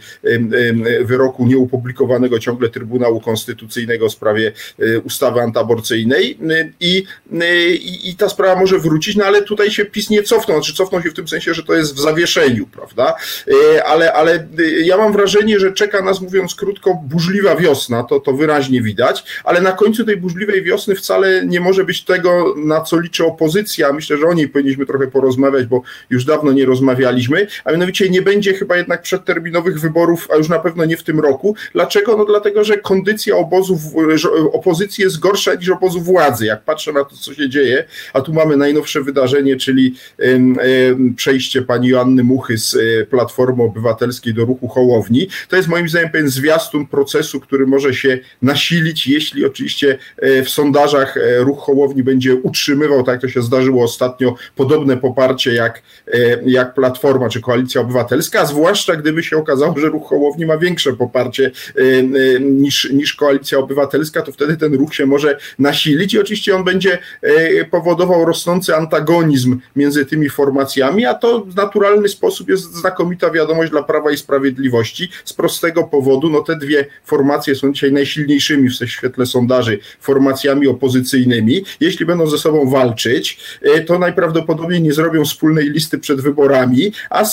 wyroku 1.03 1.47
nieupublikowanego 1.47 2.39
ciągle 2.39 2.69
Trybunału 2.69 3.21
Konstytucyjnego 3.21 4.09
w 4.09 4.11
sprawie 4.11 4.51
e, 4.79 4.99
ustawy 4.99 5.41
antyaborcyjnej. 5.41 6.37
I, 6.79 7.03
i, 7.29 8.09
i 8.09 8.15
ta 8.15 8.29
sprawa 8.29 8.59
może 8.59 8.79
wrócić, 8.79 9.15
no 9.19 9.25
ale 9.25 9.41
tutaj 9.41 9.71
się 9.71 9.86
PiS 9.86 10.10
nie 10.10 10.23
cofnął, 10.23 10.58
znaczy 10.58 10.73
cofnął 10.73 11.01
się 11.01 11.10
w 11.10 11.13
tym 11.13 11.27
sensie, 11.27 11.53
że 11.53 11.63
to 11.63 11.73
jest 11.73 11.95
w 11.95 11.99
zawieszeniu, 11.99 12.67
prawda? 12.67 13.15
E, 13.75 13.84
ale, 13.84 14.13
ale 14.13 14.34
e, 14.36 14.63
ja 14.84 14.97
mam 14.97 15.13
wrażenie, 15.13 15.60
że 15.60 15.73
czeka 15.73 16.01
nas, 16.01 16.21
mówiąc 16.21 16.55
krótko, 16.55 17.01
burzliwa 17.03 17.55
wiosna, 17.55 18.03
to, 18.03 18.19
to 18.19 18.34
wyraźnie 18.34 18.82
widać, 18.82 19.23
ale 19.43 19.62
na 19.62 19.71
końcu 19.71 20.05
tej 20.05 20.17
burzliwej 20.17 20.63
wiosny 20.63 20.95
wcale 20.95 21.45
nie 21.45 21.60
może 21.60 21.84
być 21.84 22.03
tego, 22.03 22.55
na 22.58 22.82
co 22.82 22.99
liczy 22.99 23.25
opozycja. 23.25 23.93
Myślę, 23.93 24.17
że 24.17 24.27
o 24.27 24.34
niej 24.34 24.49
powinniśmy 24.49 24.86
trochę 24.86 25.08
porozmawiać, 25.08 25.65
bo 25.65 25.82
już 26.10 26.25
dawno 26.25 26.51
nie 26.51 26.65
rozmawialiśmy, 26.65 27.47
a 27.63 27.71
mianowicie 27.71 28.10
nie 28.10 28.21
będzie 28.21 28.53
chyba 28.53 28.77
jednak 28.77 29.01
przedterminowych 29.01 29.79
wyborów, 29.79 30.27
a 30.34 30.36
już 30.36 30.49
na 30.49 30.60
pewno 30.60 30.86
nie 30.86 30.97
w 30.97 31.03
tym 31.03 31.19
roku. 31.19 31.55
Dlaczego? 31.73 32.17
No 32.17 32.25
dlatego, 32.25 32.63
że 32.63 32.77
kondycja 32.77 33.36
obozów, 33.36 33.82
opozycji 34.53 35.03
jest 35.03 35.19
gorsza 35.19 35.53
niż 35.53 35.69
obozu 35.69 36.01
władzy. 36.01 36.45
Jak 36.45 36.63
patrzę 36.63 36.93
na 36.93 37.03
to, 37.03 37.15
co 37.15 37.34
się 37.34 37.49
dzieje, 37.49 37.86
a 38.13 38.21
tu 38.21 38.34
mamy 38.34 38.58
najnowsze 38.58 39.01
wydarzenie, 39.09 39.57
czyli 39.57 39.93
przejście 41.15 41.61
pani 41.61 41.87
Joanny 41.87 42.23
Muchy 42.23 42.57
z 42.57 42.75
e, 42.75 43.05
Platformy 43.05 43.63
Obywatelskiej 43.63 44.33
do 44.33 44.45
ruchu 44.45 44.67
Hołowni. 44.67 45.27
To 45.49 45.55
jest 45.55 45.67
moim 45.67 45.89
zdaniem 45.89 46.09
pewien 46.09 46.29
zwiastun 46.29 46.87
procesu, 46.87 47.39
który 47.39 47.67
może 47.67 47.93
się 47.93 48.19
nasilić, 48.41 49.07
jeśli 49.07 49.45
oczywiście 49.45 49.97
e, 50.17 50.43
w 50.43 50.49
sondażach 50.49 51.17
e, 51.17 51.39
ruch 51.39 51.59
Hołowni 51.59 52.03
będzie 52.03 52.35
utrzymywał, 52.35 53.03
tak 53.03 53.21
to 53.21 53.27
się 53.27 53.41
zdarzyło 53.41 53.83
ostatnio, 53.83 54.35
podobne 54.55 54.97
poparcie 54.97 55.53
jak, 55.53 55.81
jak 56.45 56.73
Platforma 56.73 57.29
czy 57.29 57.41
Koalicja 57.41 57.81
Obywatelska, 57.81 58.39
a 58.39 58.45
zwłaszcza 58.45 58.95
gdyby 58.95 59.23
się 59.23 59.37
okazało, 59.37 59.79
że 59.79 59.87
ruch 59.87 60.07
Hołowni 60.09 60.45
ma 60.45 60.57
większe 60.57 60.93
poparcie 60.93 61.51
niż, 62.41 62.89
niż 62.91 63.13
Koalicja 63.13 63.57
Obywatelska, 63.57 64.21
to 64.21 64.31
wtedy 64.31 64.57
ten 64.57 64.73
ruch 64.73 64.95
się 64.95 65.05
może 65.05 65.37
nasilić 65.59 66.13
i 66.13 66.19
oczywiście 66.19 66.55
on 66.55 66.63
będzie 66.63 66.97
powodował 67.71 68.25
rosnący 68.25 68.75
antagonizm 68.75 68.98
antagonizm 68.99 69.59
między 69.75 70.05
tymi 70.05 70.29
formacjami, 70.29 71.05
a 71.05 71.13
to 71.13 71.41
w 71.41 71.55
naturalny 71.55 72.09
sposób 72.09 72.49
jest 72.49 72.63
znakomita 72.63 73.31
wiadomość 73.31 73.71
dla 73.71 73.83
Prawa 73.83 74.12
i 74.12 74.17
Sprawiedliwości 74.17 75.09
z 75.25 75.33
prostego 75.33 75.83
powodu, 75.83 76.29
no 76.29 76.41
te 76.41 76.55
dwie 76.55 76.85
formacje 77.03 77.55
są 77.55 77.73
dzisiaj 77.73 77.91
najsilniejszymi 77.91 78.69
w 78.69 78.73
świetle 78.73 79.25
sondaży 79.25 79.79
formacjami 79.99 80.67
opozycyjnymi. 80.67 81.63
Jeśli 81.79 82.05
będą 82.05 82.27
ze 82.27 82.38
sobą 82.38 82.69
walczyć, 82.69 83.39
e, 83.62 83.81
to 83.81 83.99
najprawdopodobniej 83.99 84.81
nie 84.81 84.93
zrobią 84.93 85.25
wspólnej 85.25 85.69
listy 85.69 85.97
przed 85.97 86.21
wyborami, 86.21 86.91
a 87.09 87.23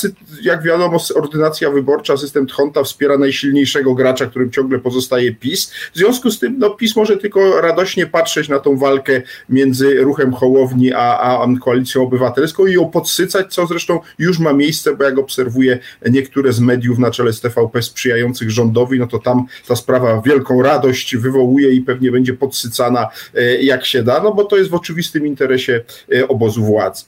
jak 0.43 0.63
wiadomo, 0.63 0.99
ordynacja 1.15 1.71
wyborcza, 1.71 2.17
system 2.17 2.47
Tchonta 2.47 2.83
wspiera 2.83 3.19
najsilniejszego 3.19 3.95
gracza, 3.95 4.27
którym 4.27 4.51
ciągle 4.51 4.79
pozostaje 4.79 5.35
PiS. 5.35 5.73
W 5.95 5.99
związku 5.99 6.31
z 6.31 6.39
tym 6.39 6.59
no, 6.59 6.71
PiS 6.71 6.97
może 6.97 7.17
tylko 7.17 7.61
radośnie 7.61 8.07
patrzeć 8.07 8.49
na 8.49 8.59
tą 8.59 8.77
walkę 8.77 9.23
między 9.49 9.97
ruchem 10.01 10.33
Hołowni 10.33 10.93
a, 10.93 11.19
a 11.19 11.47
Koalicją 11.59 12.03
Obywatelską 12.03 12.67
i 12.67 12.73
ją 12.73 12.91
podsycać, 12.91 13.55
co 13.55 13.67
zresztą 13.67 14.01
już 14.19 14.39
ma 14.39 14.53
miejsce, 14.53 14.97
bo 14.97 15.05
jak 15.05 15.19
obserwuję 15.19 15.79
niektóre 16.11 16.53
z 16.53 16.61
mediów 16.61 16.99
na 16.99 17.11
czele 17.11 17.33
z 17.33 17.41
TVP 17.41 17.83
sprzyjających 17.83 18.51
rządowi, 18.51 18.99
no 18.99 19.07
to 19.07 19.19
tam 19.19 19.47
ta 19.69 19.77
sprawa 19.77 20.23
wielką 20.23 20.63
radość 20.63 21.17
wywołuje 21.17 21.71
i 21.71 21.81
pewnie 21.81 22.11
będzie 22.11 22.35
podsycana 22.35 23.09
e, 23.35 23.63
jak 23.63 23.85
się 23.85 24.03
da, 24.03 24.23
no 24.23 24.35
bo 24.35 24.45
to 24.45 24.57
jest 24.57 24.71
w 24.71 24.75
oczywistym 24.75 25.27
interesie 25.27 25.85
e, 26.15 26.29
obozu 26.29 26.65
władzy. 26.65 27.05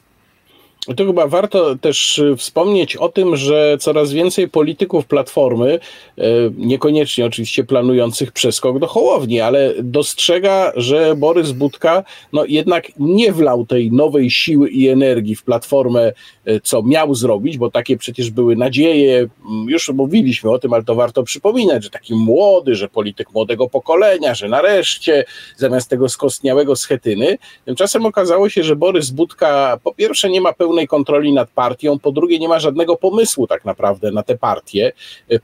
To 0.97 1.07
chyba 1.07 1.27
warto 1.27 1.77
też 1.77 2.19
y, 2.19 2.37
wspomnieć 2.37 2.97
o 2.97 3.09
tym, 3.09 3.37
że 3.37 3.77
coraz 3.81 4.13
więcej 4.13 4.49
polityków 4.49 5.07
Platformy, 5.07 5.79
y, 6.19 6.23
niekoniecznie 6.57 7.27
oczywiście 7.27 7.65
planujących 7.65 8.33
przeskok 8.33 8.79
do 8.79 8.87
Hołowni, 8.87 9.41
ale 9.41 9.75
dostrzega, 9.83 10.73
że 10.77 11.15
Borys 11.17 11.53
Budka 11.53 12.05
no 12.33 12.45
jednak 12.45 12.93
nie 12.99 13.33
wlał 13.33 13.67
tej 13.67 13.93
nowej 13.93 14.31
siły 14.31 14.71
i 14.71 14.89
energii 14.89 15.35
w 15.35 15.43
Platformę, 15.43 16.13
y, 16.49 16.61
co 16.65 16.83
miał 16.83 17.15
zrobić, 17.15 17.59
bo 17.59 17.71
takie 17.71 17.97
przecież 17.97 18.31
były 18.31 18.57
nadzieje, 18.57 19.19
mm, 19.19 19.69
już 19.69 19.89
mówiliśmy 19.89 20.51
o 20.51 20.59
tym, 20.59 20.73
ale 20.73 20.85
to 20.85 20.95
warto 20.95 21.23
przypominać, 21.23 21.85
że 21.85 21.91
taki 21.91 22.15
młody, 22.15 22.75
że 22.75 22.89
polityk 22.89 23.33
młodego 23.35 23.69
pokolenia, 23.69 24.35
że 24.35 24.49
nareszcie 24.49 25.25
zamiast 25.57 25.91
tego 25.91 26.09
skostniałego 26.09 26.77
schetyny. 26.77 27.39
Tymczasem 27.65 28.07
okazało 28.07 28.49
się, 28.49 28.63
że 28.63 28.77
Borys 28.77 29.11
Budka 29.11 29.79
po 29.85 29.95
pierwsze 29.95 30.31
nie 30.31 30.41
ma 30.41 30.53
pełnej 30.53 30.78
pełnej 30.79 30.89
kontroli 30.89 31.33
nad 31.33 31.51
partią, 31.51 31.99
po 31.99 32.13
drugie 32.13 32.39
nie 32.39 32.49
ma 32.49 32.59
żadnego 32.59 32.97
pomysłu 32.97 33.47
tak 33.47 33.65
naprawdę 33.65 34.13
na 34.13 34.23
tę 34.23 34.39
partię. 34.39 34.93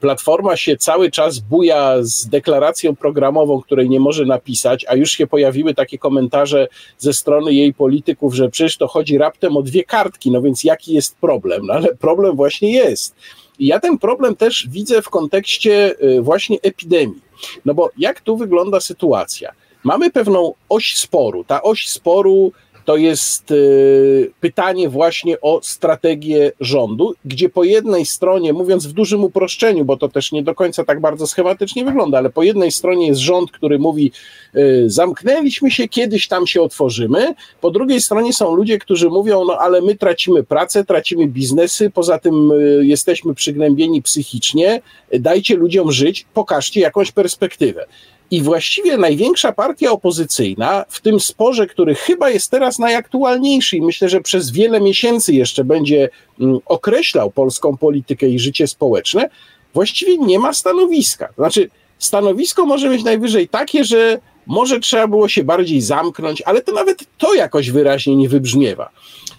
Platforma 0.00 0.56
się 0.56 0.76
cały 0.76 1.10
czas 1.10 1.38
buja 1.38 1.96
z 2.00 2.26
deklaracją 2.28 2.96
programową, 2.96 3.60
której 3.60 3.88
nie 3.88 4.00
może 4.00 4.24
napisać, 4.24 4.84
a 4.88 4.94
już 4.94 5.10
się 5.10 5.26
pojawiły 5.26 5.74
takie 5.74 5.98
komentarze 5.98 6.68
ze 6.98 7.12
strony 7.12 7.52
jej 7.52 7.74
polityków, 7.74 8.34
że 8.34 8.50
przecież 8.50 8.76
to 8.76 8.88
chodzi 8.88 9.18
raptem 9.18 9.56
o 9.56 9.62
dwie 9.62 9.84
kartki, 9.84 10.30
no 10.30 10.42
więc 10.42 10.64
jaki 10.64 10.94
jest 10.94 11.16
problem? 11.16 11.66
No 11.66 11.74
ale 11.74 11.94
problem 11.94 12.36
właśnie 12.36 12.72
jest. 12.72 13.14
I 13.58 13.66
ja 13.66 13.80
ten 13.80 13.98
problem 13.98 14.36
też 14.36 14.68
widzę 14.70 15.02
w 15.02 15.08
kontekście 15.08 15.94
y, 16.02 16.22
właśnie 16.22 16.58
epidemii. 16.62 17.22
No 17.64 17.74
bo 17.74 17.90
jak 17.98 18.20
tu 18.20 18.36
wygląda 18.36 18.80
sytuacja? 18.80 19.52
Mamy 19.84 20.10
pewną 20.10 20.54
oś 20.68 20.96
sporu. 20.96 21.44
Ta 21.44 21.62
oś 21.62 21.88
sporu 21.88 22.52
to 22.84 22.96
jest 22.96 23.50
y, 23.50 24.30
pytanie 24.40 24.88
właśnie 24.88 25.40
o 25.40 25.60
strategię 25.62 26.52
rządu, 26.60 27.14
gdzie 27.24 27.48
po 27.48 27.64
jednej 27.64 28.06
stronie, 28.06 28.52
mówiąc 28.52 28.86
w 28.86 28.92
dużym 28.92 29.24
uproszczeniu, 29.24 29.84
bo 29.84 29.96
to 29.96 30.08
też 30.08 30.32
nie 30.32 30.42
do 30.42 30.54
końca 30.54 30.84
tak 30.84 31.00
bardzo 31.00 31.26
schematycznie 31.26 31.84
wygląda, 31.84 32.18
ale 32.18 32.30
po 32.30 32.42
jednej 32.42 32.72
stronie 32.72 33.06
jest 33.06 33.20
rząd, 33.20 33.50
który 33.50 33.78
mówi, 33.78 34.12
y, 34.56 34.84
zamknęliśmy 34.86 35.70
się, 35.70 35.88
kiedyś 35.88 36.28
tam 36.28 36.46
się 36.46 36.62
otworzymy, 36.62 37.34
po 37.60 37.70
drugiej 37.70 38.00
stronie 38.00 38.32
są 38.32 38.54
ludzie, 38.54 38.78
którzy 38.78 39.08
mówią, 39.08 39.44
no 39.44 39.58
ale 39.58 39.80
my 39.80 39.94
tracimy 39.94 40.42
pracę, 40.42 40.84
tracimy 40.84 41.26
biznesy, 41.26 41.90
poza 41.90 42.18
tym 42.18 42.52
y, 42.52 42.86
jesteśmy 42.86 43.34
przygnębieni 43.34 44.02
psychicznie, 44.02 44.82
dajcie 45.12 45.56
ludziom 45.56 45.92
żyć, 45.92 46.26
pokażcie 46.34 46.80
jakąś 46.80 47.12
perspektywę. 47.12 47.86
I 48.30 48.42
właściwie 48.42 48.96
największa 48.96 49.52
partia 49.52 49.90
opozycyjna 49.90 50.84
w 50.88 51.00
tym 51.00 51.20
sporze, 51.20 51.66
który 51.66 51.94
chyba 51.94 52.30
jest 52.30 52.50
teraz 52.50 52.78
najaktualniejszy 52.78 53.76
i 53.76 53.82
myślę, 53.82 54.08
że 54.08 54.20
przez 54.20 54.50
wiele 54.50 54.80
miesięcy 54.80 55.34
jeszcze 55.34 55.64
będzie 55.64 56.08
mm, 56.40 56.58
określał 56.66 57.30
polską 57.30 57.76
politykę 57.76 58.28
i 58.28 58.38
życie 58.38 58.66
społeczne, 58.66 59.30
właściwie 59.74 60.18
nie 60.18 60.38
ma 60.38 60.52
stanowiska. 60.52 61.28
Znaczy, 61.38 61.70
stanowisko 61.98 62.66
może 62.66 62.88
być 62.88 63.04
najwyżej 63.04 63.48
takie, 63.48 63.84
że 63.84 64.18
może 64.46 64.80
trzeba 64.80 65.06
było 65.06 65.28
się 65.28 65.44
bardziej 65.44 65.80
zamknąć, 65.80 66.42
ale 66.42 66.62
to 66.62 66.72
nawet 66.72 67.04
to 67.18 67.34
jakoś 67.34 67.70
wyraźnie 67.70 68.16
nie 68.16 68.28
wybrzmiewa. 68.28 68.90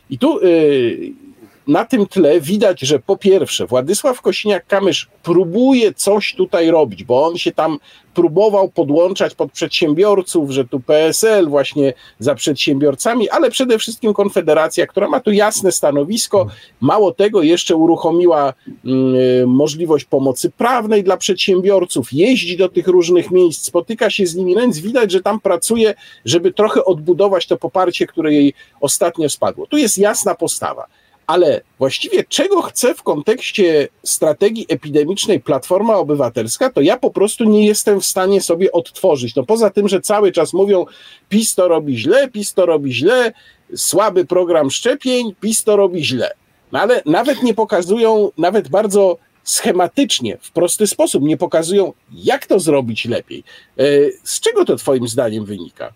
I 0.10 0.20
tu 0.20 0.40
yy, 0.42 1.25
na 1.68 1.86
tym 1.86 2.06
tle 2.06 2.42
widać, 2.42 2.80
że 2.80 3.00
po 3.00 3.18
pierwsze 3.18 3.66
Władysław 3.66 4.22
Kosiniak-Kamysz 4.22 5.06
próbuje 5.24 5.94
coś 5.94 6.36
tutaj 6.36 6.72
robić, 6.72 7.04
bo 7.04 7.26
on 7.26 7.38
się 7.38 7.52
tam 7.52 7.78
próbował 8.14 8.70
podłączać 8.70 9.36
pod 9.36 9.52
przedsiębiorców, 9.52 10.52
że 10.52 10.66
tu 10.66 10.80
PSL 10.80 11.50
właśnie 11.50 11.94
za 12.20 12.36
przedsiębiorcami, 12.36 13.30
ale 13.30 13.52
przede 13.52 13.80
wszystkim 13.80 14.14
Konfederacja, 14.14 14.88
która 14.88 15.10
ma 15.10 15.20
tu 15.20 15.32
jasne 15.32 15.72
stanowisko. 15.72 16.48
Mało 16.82 17.12
tego, 17.12 17.42
jeszcze 17.42 17.76
uruchomiła 17.76 18.54
y, 18.68 19.48
możliwość 19.48 20.06
pomocy 20.06 20.50
prawnej 20.50 21.04
dla 21.04 21.18
przedsiębiorców, 21.18 22.14
jeździ 22.14 22.58
do 22.58 22.70
tych 22.70 22.88
różnych 22.88 23.32
miejsc, 23.32 23.66
spotyka 23.66 24.10
się 24.10 24.26
z 24.28 24.36
nimi, 24.36 24.56
no 24.56 24.62
więc 24.62 24.80
widać, 24.80 25.12
że 25.12 25.22
tam 25.22 25.40
pracuje, 25.40 25.94
żeby 26.26 26.54
trochę 26.54 26.86
odbudować 26.86 27.48
to 27.48 27.58
poparcie, 27.58 28.08
które 28.08 28.34
jej 28.34 28.54
ostatnio 28.82 29.30
spadło. 29.30 29.68
Tu 29.68 29.78
jest 29.78 29.98
jasna 29.98 30.36
postawa. 30.36 30.88
Ale 31.28 31.62
właściwie 31.80 32.24
czego 32.24 32.62
chce 32.62 32.96
w 32.96 33.04
kontekście 33.04 33.88
strategii 34.04 34.66
epidemicznej 34.70 35.40
Platforma 35.40 35.96
Obywatelska, 35.96 36.70
to 36.70 36.82
ja 36.82 36.98
po 36.98 37.12
prostu 37.12 37.44
nie 37.44 37.66
jestem 37.66 38.02
w 38.02 38.06
stanie 38.06 38.42
sobie 38.42 38.72
odtworzyć. 38.72 39.36
No 39.36 39.44
poza 39.44 39.70
tym, 39.70 39.88
że 39.88 40.02
cały 40.02 40.32
czas 40.32 40.54
mówią, 40.54 40.86
PiS 41.30 41.56
to 41.56 41.68
robi 41.68 41.98
źle, 41.98 42.28
PiS 42.28 42.54
to 42.54 42.66
robi 42.66 42.94
źle, 42.94 43.34
słaby 43.76 44.26
program 44.26 44.72
szczepień, 44.72 45.36
PiS 45.42 45.64
to 45.64 45.76
robi 45.76 46.06
źle. 46.06 46.32
No 46.72 46.80
ale 46.80 47.02
nawet 47.06 47.44
nie 47.44 47.54
pokazują, 47.54 48.32
nawet 48.38 48.70
bardzo 48.70 49.18
schematycznie, 49.44 50.38
w 50.42 50.52
prosty 50.52 50.88
sposób 50.88 51.24
nie 51.24 51.38
pokazują, 51.38 51.94
jak 52.14 52.48
to 52.48 52.60
zrobić 52.60 53.06
lepiej. 53.06 53.44
E, 53.78 53.84
z 54.24 54.40
czego 54.40 54.66
to 54.66 54.76
Twoim 54.76 55.08
zdaniem 55.08 55.46
wynika? 55.46 55.94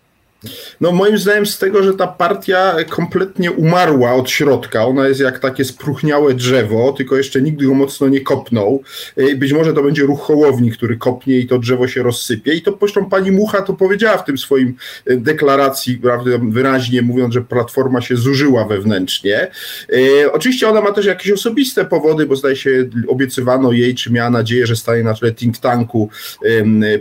No 0.80 0.92
moim 0.92 1.18
zdaniem 1.18 1.46
z 1.46 1.58
tego, 1.58 1.82
że 1.82 1.94
ta 1.94 2.06
partia 2.06 2.76
kompletnie 2.88 3.52
umarła 3.52 4.14
od 4.14 4.30
środka. 4.30 4.86
Ona 4.86 5.08
jest 5.08 5.20
jak 5.20 5.38
takie 5.38 5.64
spruchniałe 5.64 6.34
drzewo, 6.34 6.92
tylko 6.92 7.16
jeszcze 7.16 7.42
nigdy 7.42 7.66
go 7.66 7.74
mocno 7.74 8.08
nie 8.08 8.20
kopnął. 8.20 8.82
E, 9.16 9.34
być 9.34 9.52
może 9.52 9.72
to 9.72 9.82
będzie 9.82 10.02
ruch 10.02 10.20
hołowni, 10.20 10.70
który 10.70 10.96
kopnie 10.96 11.38
i 11.38 11.46
to 11.46 11.58
drzewo 11.58 11.88
się 11.88 12.02
rozsypie. 12.02 12.54
I 12.54 12.62
to 12.62 12.76
zresztą 12.80 13.10
pani 13.10 13.30
Mucha 13.30 13.62
to 13.62 13.72
powiedziała 13.72 14.18
w 14.18 14.24
tym 14.24 14.38
swoim 14.38 14.74
e, 15.06 15.16
deklaracji, 15.16 15.98
prawda, 15.98 16.30
wyraźnie 16.42 17.02
mówiąc, 17.02 17.34
że 17.34 17.40
platforma 17.40 18.00
się 18.00 18.16
zużyła 18.16 18.64
wewnętrznie. 18.64 19.50
E, 19.92 20.32
oczywiście 20.32 20.68
ona 20.68 20.80
ma 20.80 20.92
też 20.92 21.06
jakieś 21.06 21.32
osobiste 21.32 21.84
powody, 21.84 22.26
bo 22.26 22.36
zdaje 22.36 22.56
się 22.56 22.88
obiecywano 23.08 23.72
jej, 23.72 23.94
czy 23.94 24.12
miała 24.12 24.30
nadzieję, 24.30 24.66
że 24.66 24.76
stanie 24.76 25.02
na 25.02 25.14
czele 25.14 25.32
think 25.32 25.58
tanku 25.58 26.10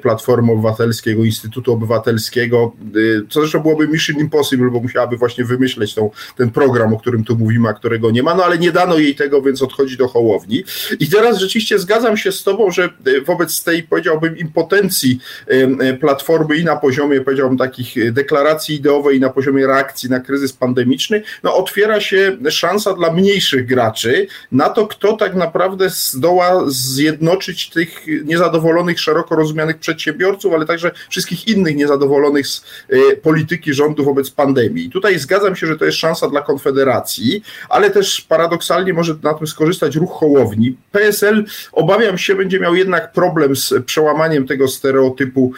Platformy 0.01 0.51
Obywatelskiego, 0.51 1.23
Instytutu 1.23 1.73
Obywatelskiego 1.73 2.73
co 3.29 3.39
zresztą 3.39 3.59
byłoby 3.59 3.87
mission 3.87 4.19
impossible, 4.19 4.69
bo 4.71 4.79
musiałaby 4.79 5.17
właśnie 5.17 5.45
wymyśleć 5.45 5.93
tą, 5.93 6.11
ten 6.37 6.51
program, 6.51 6.93
o 6.93 6.99
którym 6.99 7.23
tu 7.23 7.37
mówimy, 7.37 7.69
a 7.69 7.73
którego 7.73 8.11
nie 8.11 8.23
ma, 8.23 8.35
no 8.35 8.43
ale 8.43 8.57
nie 8.57 8.71
dano 8.71 8.97
jej 8.97 9.15
tego, 9.15 9.41
więc 9.41 9.61
odchodzi 9.61 9.97
do 9.97 10.07
Hołowni. 10.07 10.63
I 10.99 11.09
teraz 11.09 11.37
rzeczywiście 11.39 11.79
zgadzam 11.79 12.17
się 12.17 12.31
z 12.31 12.43
tobą, 12.43 12.71
że 12.71 12.83
e, 12.83 13.21
wobec 13.21 13.63
tej, 13.63 13.83
powiedziałbym, 13.83 14.37
impotencji 14.37 15.19
e, 15.47 15.93
Platformy 15.93 16.57
i 16.57 16.63
na 16.63 16.75
poziomie, 16.75 17.21
powiedziałbym, 17.21 17.57
takich 17.57 17.97
e, 17.97 18.11
deklaracji 18.11 18.75
ideowej 18.75 19.17
i 19.17 19.19
na 19.19 19.29
poziomie 19.29 19.67
reakcji 19.67 20.09
na 20.09 20.19
kryzys 20.19 20.53
pandemiczny, 20.53 21.23
no 21.43 21.55
otwiera 21.55 22.01
się 22.01 22.37
szansa 22.49 22.93
dla 22.93 23.13
mniejszych 23.13 23.65
graczy 23.65 24.27
na 24.51 24.69
to, 24.69 24.87
kto 24.87 25.13
tak 25.13 25.35
naprawdę 25.35 25.89
zdoła 25.89 26.63
zjednoczyć 26.67 27.69
tych 27.69 28.05
niezadowolonych, 28.25 28.99
szeroko 28.99 29.35
rozumianych 29.35 29.77
przedsiębiorców, 29.77 30.53
ale 30.53 30.65
także 30.65 30.91
wszystkich 31.09 31.47
innych 31.47 31.75
niezadowolonych 31.75 32.47
z 32.47 32.65
polityki 33.21 33.73
rządu 33.73 34.03
wobec 34.03 34.31
pandemii. 34.31 34.89
Tutaj 34.89 35.19
zgadzam 35.19 35.55
się, 35.55 35.67
że 35.67 35.77
to 35.77 35.85
jest 35.85 35.97
szansa 35.97 36.29
dla 36.29 36.41
Konfederacji, 36.41 37.43
ale 37.69 37.91
też 37.91 38.21
paradoksalnie 38.21 38.93
może 38.93 39.15
na 39.23 39.33
tym 39.33 39.47
skorzystać 39.47 39.95
ruch 39.95 40.11
Hołowni. 40.11 40.77
PSL, 40.91 41.45
obawiam 41.71 42.17
się, 42.17 42.35
będzie 42.35 42.59
miał 42.59 42.75
jednak 42.75 43.11
problem 43.11 43.55
z 43.55 43.73
przełamaniem 43.85 44.47
tego 44.47 44.67
stereotypu, 44.67 45.53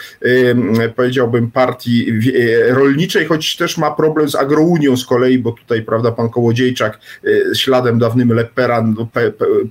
powiedziałbym, 0.96 1.50
partii 1.50 2.06
e, 2.10 2.74
rolniczej, 2.74 3.26
choć 3.26 3.56
też 3.56 3.78
ma 3.78 3.90
problem 3.90 4.28
z 4.28 4.34
agrounią 4.34 4.96
z 4.96 5.06
kolei, 5.06 5.38
bo 5.38 5.52
tutaj, 5.52 5.82
prawda, 5.82 6.12
pan 6.12 6.30
Kołodziejczak 6.30 6.98
e, 7.24 7.54
śladem 7.54 7.98
dawnym 7.98 8.32
Lepera 8.32 8.82
no, 8.82 9.08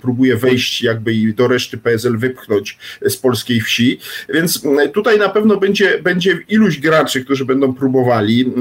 próbuje 0.02 0.38
wejść 0.38 0.82
jakby 0.82 1.14
i 1.14 1.34
do 1.34 1.48
reszty 1.48 1.78
PSL 1.78 2.18
wypchnąć 2.18 2.78
z 3.02 3.18
polskiej 3.18 3.62
wsi, 3.62 4.00
więc 4.30 4.64
tutaj 4.94 5.20
na 5.20 5.30
pewno 5.30 5.58
będzie, 5.58 6.00
będzie 6.00 6.40
iluś 6.50 6.80
graczy, 6.80 7.26
którzy 7.26 7.46
będą 7.46 7.74
próbowali 7.82 8.54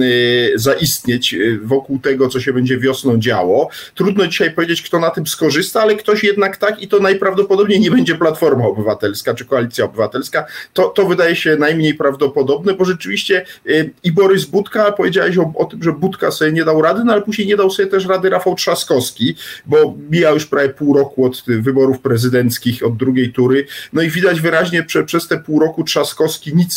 zaistnieć 0.55 1.37
wokół 1.63 1.99
tego, 1.99 2.29
co 2.29 2.41
się 2.41 2.53
będzie 2.53 2.79
wiosną 2.79 3.19
działo. 3.19 3.69
Trudno 3.95 4.27
dzisiaj 4.27 4.51
powiedzieć, 4.51 4.83
kto 4.83 4.99
na 4.99 5.11
tym 5.11 5.27
skorzysta, 5.27 5.83
ale 5.83 5.97
ktoś 5.97 6.25
jednak 6.25 6.57
tak 6.57 6.83
i 6.83 6.89
to 6.89 6.99
najprawdopodobniej 6.99 7.81
nie 7.81 7.91
będzie 7.91 8.15
Platforma 8.15 8.65
Obywatelska 8.65 9.35
czy 9.35 9.45
Koalicja 9.45 9.85
Obywatelska. 9.85 10.47
To, 10.73 10.89
to 10.89 11.07
wydaje 11.07 11.37
się 11.37 11.57
najmniej 11.57 11.95
prawdopodobne, 11.95 12.75
bo 12.75 12.85
rzeczywiście 12.85 13.45
i 14.05 14.13
Borys 14.13 14.45
Budka, 14.45 14.93
powiedziałeś 14.93 15.39
o, 15.39 15.53
o 15.55 15.65
tym, 15.65 15.83
że 15.83 15.93
Budka 15.93 16.31
sobie 16.31 16.53
nie 16.53 16.65
dał 16.65 16.83
rady, 16.83 17.05
no 17.05 17.13
ale 17.13 17.23
później 17.23 17.47
nie 17.47 17.57
dał 17.57 17.71
sobie 17.71 17.89
też 17.89 18.07
rady 18.07 18.31
Rafał 18.31 18.55
Trzaskowski, 18.55 19.35
bo 19.67 19.95
mija 20.11 20.31
już 20.31 20.47
prawie 20.47 20.69
pół 20.69 20.97
roku 20.97 21.25
od 21.25 21.43
wyborów 21.47 21.99
prezydenckich, 21.99 22.87
od 22.87 22.97
drugiej 22.97 23.33
tury, 23.33 23.67
no 23.93 24.03
i 24.03 24.11
widać 24.11 24.41
wyraźnie, 24.41 24.85
że 24.89 25.05
przez 25.05 25.29
te 25.29 25.39
pół 25.39 25.61
roku 25.61 25.85
Trzaskowski 25.85 26.57
nic 26.57 26.73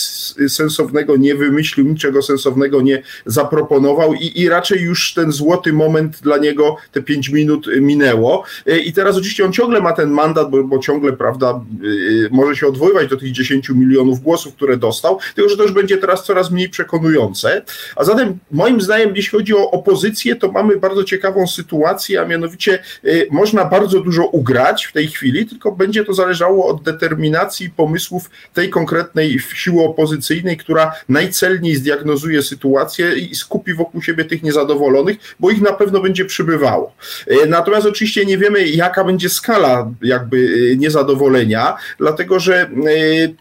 sensownego 0.48 1.18
nie 1.18 1.36
wymyślił, 1.36 1.88
niczego 1.88 2.22
sensownego 2.22 2.33
nie 2.82 3.02
zaproponował 3.26 4.14
i, 4.14 4.42
i 4.42 4.50
raczej 4.50 4.82
już 4.82 5.14
ten 5.14 5.32
złoty 5.32 5.74
moment 5.74 6.20
dla 6.22 6.38
niego, 6.38 6.76
te 6.92 7.02
pięć 7.02 7.30
minut 7.30 7.68
minęło. 7.82 8.44
I 8.86 8.94
teraz 8.94 9.16
oczywiście 9.16 9.46
on 9.46 9.54
ciągle 9.54 9.82
ma 9.82 9.94
ten 9.94 10.10
mandat, 10.10 10.50
bo, 10.50 10.64
bo 10.64 10.80
ciągle, 10.80 11.14
prawda, 11.14 11.62
y, 11.84 12.30
może 12.32 12.56
się 12.56 12.68
odwoływać 12.68 13.10
do 13.10 13.18
tych 13.18 13.32
10 13.32 13.70
milionów 13.70 14.22
głosów, 14.22 14.56
które 14.56 14.78
dostał, 14.78 15.20
tylko 15.36 15.50
że 15.50 15.58
to 15.58 15.64
już 15.64 15.72
będzie 15.72 15.98
teraz 15.98 16.26
coraz 16.26 16.52
mniej 16.52 16.70
przekonujące, 16.70 17.62
a 17.96 18.04
zatem 18.04 18.40
moim 18.52 18.82
zdaniem, 18.82 19.16
jeśli 19.16 19.38
chodzi 19.38 19.56
o 19.56 19.72
opozycję, 19.72 20.36
to 20.36 20.52
mamy 20.52 20.78
bardzo 20.78 21.04
ciekawą 21.04 21.48
sytuację, 21.48 22.22
a 22.22 22.26
mianowicie 22.26 22.80
y, 23.06 23.28
można 23.32 23.66
bardzo 23.66 24.00
dużo 24.00 24.26
ugrać 24.26 24.86
w 24.86 24.92
tej 24.92 25.08
chwili, 25.08 25.46
tylko 25.46 25.72
będzie 25.72 26.06
to 26.06 26.14
zależało 26.14 26.68
od 26.68 26.84
determinacji 26.84 27.70
pomysłów 27.70 28.30
tej 28.54 28.70
konkretnej 28.70 29.40
siły 29.40 29.84
opozycyjnej, 29.84 30.58
która 30.58 30.92
najcelniej 31.10 31.76
zdiagnozuje 31.76 32.23
sytuację 32.42 33.16
i 33.16 33.36
skupi 33.36 33.74
wokół 33.74 34.02
siebie 34.02 34.26
tych 34.26 34.44
niezadowolonych, 34.44 35.18
bo 35.40 35.52
ich 35.52 35.62
na 35.62 35.74
pewno 35.74 36.02
będzie 36.02 36.26
przybywało. 36.26 36.96
Y, 37.32 37.48
natomiast 37.48 37.88
oczywiście 37.88 38.26
nie 38.26 38.38
wiemy, 38.38 38.68
jaka 38.68 39.04
będzie 39.04 39.30
skala 39.30 39.92
jakby 40.02 40.38
y, 40.38 40.78
niezadowolenia, 40.78 41.76
dlatego 41.98 42.40
że 42.40 42.70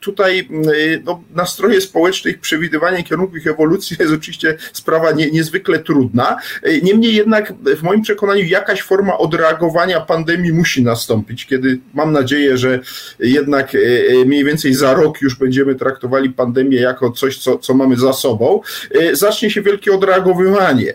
tutaj 0.00 0.48
no, 1.04 1.22
nastroje 1.34 1.80
społeczne, 1.80 2.30
ich 2.30 2.40
przewidywanie 2.40 3.04
kierunku 3.04 3.36
ich 3.36 3.46
ewolucji 3.46 3.96
jest 4.00 4.12
oczywiście 4.12 4.56
sprawa 4.72 5.12
nie, 5.12 5.30
niezwykle 5.30 5.78
trudna. 5.78 6.36
Niemniej 6.82 7.14
jednak 7.14 7.52
w 7.76 7.82
moim 7.82 8.02
przekonaniu 8.02 8.44
jakaś 8.44 8.82
forma 8.82 9.18
odreagowania 9.18 10.00
pandemii 10.00 10.52
musi 10.52 10.82
nastąpić, 10.82 11.46
kiedy 11.46 11.78
mam 11.94 12.12
nadzieję, 12.12 12.56
że 12.56 12.80
jednak 13.18 13.74
e, 13.74 13.78
e, 13.78 14.24
mniej 14.24 14.44
więcej 14.44 14.74
za 14.74 14.94
rok 14.94 15.22
już 15.22 15.34
będziemy 15.34 15.74
traktowali 15.74 16.30
pandemię 16.30 16.80
jako 16.80 17.10
coś, 17.10 17.38
co, 17.38 17.58
co 17.58 17.74
mamy 17.74 17.96
za 17.96 18.12
sobą, 18.12 18.60
e, 18.60 18.60
zacznie 19.12 19.50
się 19.50 19.62
wielkie 19.62 19.92
odreagowywanie. 19.92 20.94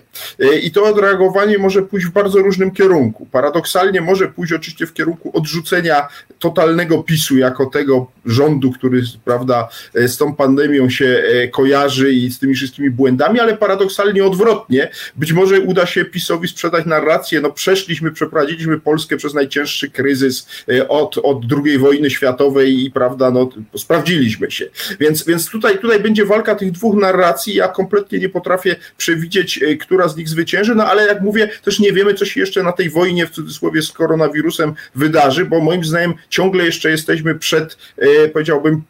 I 0.63 0.71
to 0.71 0.83
odreagowanie 0.83 1.57
może 1.57 1.81
pójść 1.81 2.07
w 2.07 2.11
bardzo 2.11 2.39
różnym 2.39 2.71
kierunku. 2.71 3.27
Paradoksalnie 3.31 4.01
może 4.01 4.27
pójść 4.27 4.53
oczywiście 4.53 4.87
w 4.87 4.93
kierunku 4.93 5.31
odrzucenia 5.37 6.07
totalnego 6.39 7.03
PiSu 7.03 7.37
jako 7.37 7.65
tego 7.65 8.11
rządu, 8.25 8.71
który 8.71 9.01
prawda, 9.25 9.67
z 9.93 10.17
tą 10.17 10.35
pandemią 10.35 10.89
się 10.89 11.23
kojarzy 11.51 12.13
i 12.13 12.31
z 12.31 12.39
tymi 12.39 12.55
wszystkimi 12.55 12.89
błędami, 12.89 13.39
ale 13.39 13.57
paradoksalnie 13.57 14.25
odwrotnie. 14.25 14.89
Być 15.15 15.33
może 15.33 15.61
uda 15.61 15.85
się 15.85 16.05
PiSowi 16.05 16.47
sprzedać 16.47 16.85
narrację, 16.85 17.41
no 17.41 17.51
przeszliśmy, 17.51 18.11
przeprowadziliśmy 18.11 18.79
Polskę 18.79 19.17
przez 19.17 19.33
najcięższy 19.33 19.89
kryzys 19.89 20.47
e, 20.69 20.87
od, 20.87 21.17
od 21.17 21.41
II 21.65 21.77
wojny 21.77 22.09
światowej 22.09 22.85
i 22.85 22.91
prawda, 22.91 23.31
no 23.31 23.49
sprawdziliśmy 23.77 24.51
się. 24.51 24.69
Więc, 24.99 25.25
więc 25.25 25.49
tutaj, 25.49 25.79
tutaj 25.79 25.99
będzie 25.99 26.25
walka 26.25 26.55
tych 26.55 26.71
dwóch 26.71 26.95
narracji. 26.95 27.56
Ja 27.57 27.67
kompletnie 27.67 28.19
nie 28.19 28.29
potrafię 28.29 28.75
przewidzieć, 28.97 29.63
e, 29.63 29.75
która 29.75 30.07
z 30.07 30.17
nich 30.17 30.29
zwycięży, 30.29 30.75
no 30.75 30.85
ale 30.85 31.07
jak 31.07 31.21
mówię, 31.21 31.49
też 31.63 31.79
nie 31.79 31.93
wiemy, 31.93 32.13
co 32.13 32.25
się 32.25 32.39
jeszcze 32.39 32.63
na 32.63 32.71
tej 32.71 32.89
wojnie 32.89 33.27
w 33.27 33.29
cudzysłowie 33.29 33.81
z 33.81 33.91
koronawirusem 33.91 34.73
wydarzy, 34.95 35.45
bo 35.45 35.61
moim 35.61 35.83
zdaniem 35.83 36.13
ciągle 36.29 36.65
jeszcze 36.65 36.91
jesteśmy 36.91 37.35
przed, 37.35 37.77
e, 37.97 38.27
powiedziałbym, 38.27 38.81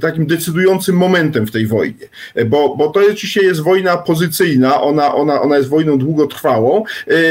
takim 0.00 0.26
decydującym 0.26 0.96
momentem 0.96 1.46
w 1.46 1.50
tej 1.50 1.66
wojnie, 1.66 2.08
bo, 2.46 2.76
bo 2.76 2.90
to 2.90 3.12
dzisiaj 3.12 3.44
jest 3.44 3.60
wojna 3.60 3.96
pozycyjna, 3.96 4.80
ona, 4.80 5.14
ona, 5.14 5.40
ona 5.42 5.56
jest 5.56 5.68
wojną 5.68 5.98
długotrwałą 5.98 6.84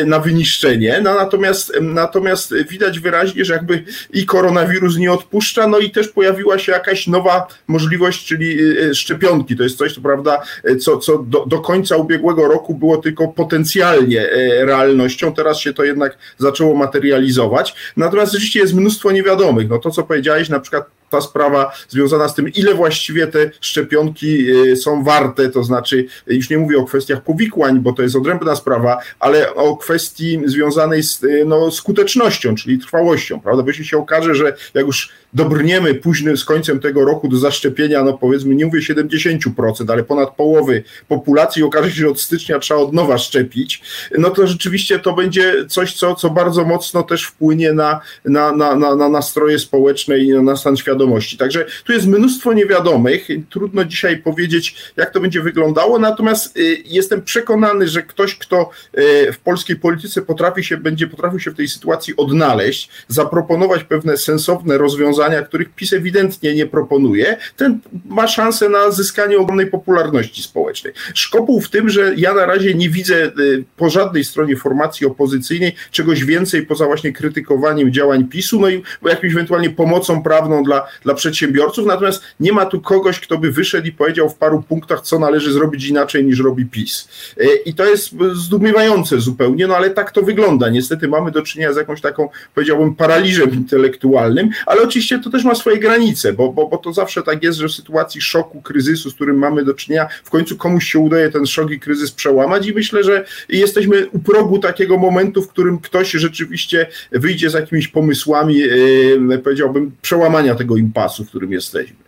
na 0.05 0.19
wyniszczenie, 0.19 0.99
no, 1.03 1.15
natomiast, 1.15 1.73
natomiast 1.81 2.53
widać 2.69 2.99
wyraźnie, 2.99 3.45
że 3.45 3.53
jakby 3.53 3.83
i 4.13 4.25
koronawirus 4.25 4.97
nie 4.97 5.11
odpuszcza, 5.11 5.67
no 5.67 5.79
i 5.79 5.91
też 5.91 6.07
pojawiła 6.07 6.59
się 6.59 6.71
jakaś 6.71 7.07
nowa 7.07 7.47
możliwość, 7.67 8.25
czyli 8.25 8.57
e, 8.89 8.95
szczepionki. 8.95 9.55
To 9.55 9.63
jest 9.63 9.77
coś, 9.77 9.95
to 9.95 10.01
prawda, 10.01 10.41
e, 10.63 10.75
co, 10.83 10.97
co 10.97 11.17
do, 11.17 11.45
do 11.45 11.59
końca 11.59 11.97
ubiegłego 11.97 12.47
roku 12.47 12.73
było 12.73 12.97
tylko 12.97 13.27
potencjalnie 13.27 14.29
e, 14.29 14.65
realnością, 14.65 15.33
teraz 15.33 15.59
się 15.59 15.73
to 15.73 15.83
jednak 15.83 16.17
zaczęło 16.37 16.75
materializować. 16.75 17.75
Natomiast 17.97 18.33
oczywiście 18.33 18.59
jest 18.59 18.73
mnóstwo 18.73 19.11
niewiadomych. 19.11 19.69
No 19.69 19.79
to, 19.79 19.91
co 19.91 20.03
powiedziałeś, 20.03 20.49
na 20.49 20.59
przykład 20.59 20.85
ta 21.13 21.21
sprawa 21.21 21.71
związana 21.89 22.29
z 22.29 22.35
tym, 22.35 22.49
ile 22.49 22.73
właściwie 22.73 23.27
te 23.27 23.51
szczepionki 23.61 24.45
są 24.75 25.03
warte, 25.03 25.49
to 25.49 25.63
znaczy, 25.63 26.05
już 26.27 26.49
nie 26.49 26.57
mówię 26.57 26.77
o 26.77 26.85
kwestiach 26.85 27.21
powikłań, 27.21 27.79
bo 27.79 27.93
to 27.93 28.03
jest 28.03 28.15
odrębna 28.15 28.55
sprawa, 28.55 28.97
ale 29.19 29.55
o 29.55 29.77
kwestii 29.77 30.39
związanej 30.45 31.03
z 31.03 31.21
no, 31.45 31.71
skutecznością, 31.71 32.55
czyli 32.55 32.79
trwałością, 32.79 33.39
prawda? 33.39 33.63
Bo 33.63 33.69
jeśli 33.69 33.85
się 33.85 33.97
okaże, 33.97 34.35
że 34.35 34.55
jak 34.73 34.85
już 34.85 35.09
dobrniemy 35.33 35.95
późnym 35.95 36.37
z 36.37 36.45
końcem 36.45 36.79
tego 36.79 37.05
roku 37.05 37.27
do 37.27 37.37
zaszczepienia, 37.37 38.03
no 38.03 38.13
powiedzmy, 38.13 38.55
nie 38.55 38.65
mówię 38.65 38.79
70%, 38.79 39.91
ale 39.91 40.03
ponad 40.03 40.35
połowy 40.35 40.83
populacji 41.07 41.63
okaże 41.63 41.91
się, 41.91 41.95
że 41.95 42.09
od 42.09 42.21
stycznia 42.21 42.59
trzeba 42.59 42.79
od 42.79 42.93
nowa 42.93 43.17
szczepić, 43.17 43.81
no 44.17 44.29
to 44.29 44.47
rzeczywiście 44.47 44.99
to 44.99 45.13
będzie 45.13 45.65
coś, 45.67 45.93
co, 45.93 46.15
co 46.15 46.29
bardzo 46.29 46.65
mocno 46.65 47.03
też 47.03 47.23
wpłynie 47.23 47.73
na, 47.73 47.99
na, 48.25 48.51
na, 48.51 48.75
na, 48.75 48.95
na 48.95 49.09
nastroje 49.09 49.59
społeczne 49.59 50.19
i 50.19 50.29
na 50.29 50.55
stan 50.55 50.77
świadomości. 50.77 51.02
Także 51.37 51.65
tu 51.85 51.93
jest 51.93 52.07
mnóstwo 52.07 52.53
niewiadomych, 52.53 53.27
trudno 53.49 53.85
dzisiaj 53.85 54.17
powiedzieć, 54.17 54.75
jak 54.97 55.13
to 55.13 55.19
będzie 55.19 55.41
wyglądało, 55.41 55.99
natomiast 55.99 56.57
y, 56.57 56.83
jestem 56.85 57.21
przekonany, 57.21 57.87
że 57.87 58.01
ktoś, 58.01 58.35
kto 58.35 58.69
y, 58.97 59.33
w 59.33 59.39
polskiej 59.39 59.75
polityce 59.75 60.21
potrafi 60.21 60.63
się, 60.63 60.77
będzie 60.77 61.07
potrafił 61.07 61.39
się 61.39 61.51
w 61.51 61.55
tej 61.55 61.67
sytuacji 61.67 62.15
odnaleźć, 62.17 62.89
zaproponować 63.07 63.83
pewne 63.83 64.17
sensowne 64.17 64.77
rozwiązania, 64.77 65.03
rozwiązania, 65.03 65.41
których 65.41 65.69
PiS 65.69 65.93
ewidentnie 65.93 66.55
nie 66.55 66.65
proponuje, 66.65 67.37
ten 67.57 67.79
ma 68.05 68.27
szansę 68.27 68.69
na 68.69 68.91
zyskanie 68.91 69.37
ogromnej 69.37 69.67
popularności 69.67 70.43
społecznej. 70.43 70.93
Szkopuł 71.13 71.61
w 71.61 71.69
tym, 71.69 71.89
że 71.89 72.13
ja 72.17 72.33
na 72.33 72.45
razie 72.45 72.73
nie 72.73 72.89
widzę 72.89 73.15
y, 73.39 73.63
po 73.77 73.89
żadnej 73.89 74.23
stronie 74.23 74.57
formacji 74.57 75.07
opozycyjnej 75.07 75.75
czegoś 75.91 76.25
więcej 76.25 76.65
poza 76.65 76.85
właśnie 76.85 77.13
krytykowaniem 77.13 77.93
działań 77.93 78.27
PiSu, 78.27 78.59
no 78.59 78.69
i 78.69 78.83
jakimś 79.05 79.33
ewentualnie 79.33 79.69
pomocą 79.69 80.23
prawną 80.23 80.63
dla, 80.63 80.82
dla 81.03 81.13
przedsiębiorców, 81.13 81.85
natomiast 81.85 82.23
nie 82.39 82.53
ma 82.53 82.65
tu 82.65 82.81
kogoś, 82.81 83.19
kto 83.19 83.37
by 83.37 83.51
wyszedł 83.51 83.87
i 83.87 83.91
powiedział 83.91 84.29
w 84.29 84.35
paru 84.35 84.63
punktach, 84.69 85.01
co 85.01 85.19
należy 85.19 85.53
zrobić 85.53 85.85
inaczej 85.85 86.25
niż 86.25 86.39
robi 86.39 86.65
PiS. 86.65 87.07
Y, 87.41 87.47
I 87.65 87.73
to 87.73 87.85
jest 87.85 88.09
zdumiewające 88.33 89.19
zupełnie, 89.19 89.67
no 89.67 89.75
ale 89.75 89.89
tak 89.89 90.11
to 90.11 90.21
wygląda. 90.21 90.69
Niestety 90.69 91.07
mamy 91.07 91.31
do 91.31 91.41
czynienia 91.41 91.73
z 91.73 91.77
jakąś 91.77 92.01
taką, 92.01 92.29
powiedziałbym, 92.55 92.95
paraliżem 92.95 93.53
intelektualnym, 93.53 94.49
ale 94.65 94.81
oczywiście 94.81 95.19
to 95.19 95.29
też 95.29 95.43
ma 95.43 95.55
swoje 95.55 95.77
granice, 95.77 96.33
bo, 96.33 96.53
bo, 96.53 96.67
bo 96.67 96.77
to 96.77 96.93
zawsze 96.93 97.21
tak 97.21 97.43
jest, 97.43 97.59
że 97.59 97.67
w 97.67 97.71
sytuacji 97.71 98.21
szoku, 98.21 98.61
kryzysu, 98.61 99.09
z 99.09 99.13
którym 99.13 99.37
mamy 99.37 99.65
do 99.65 99.73
czynienia, 99.73 100.07
w 100.23 100.29
końcu 100.29 100.57
komuś 100.57 100.91
się 100.91 100.99
udaje 100.99 101.29
ten 101.29 101.45
szok 101.45 101.71
i 101.71 101.79
kryzys 101.79 102.11
przełamać 102.11 102.67
i 102.67 102.73
myślę, 102.73 103.03
że 103.03 103.25
jesteśmy 103.49 104.07
u 104.09 104.19
progu 104.19 104.59
takiego 104.59 104.97
momentu, 104.97 105.41
w 105.41 105.47
którym 105.47 105.79
ktoś 105.79 106.11
rzeczywiście 106.11 106.87
wyjdzie 107.11 107.49
z 107.49 107.53
jakimiś 107.53 107.87
pomysłami, 107.87 108.57
yy, 108.57 109.39
powiedziałbym, 109.43 109.91
przełamania 110.01 110.55
tego 110.55 110.72
impasu, 110.77 111.25
w 111.25 111.29
którym 111.29 111.51
jesteśmy. 111.51 112.03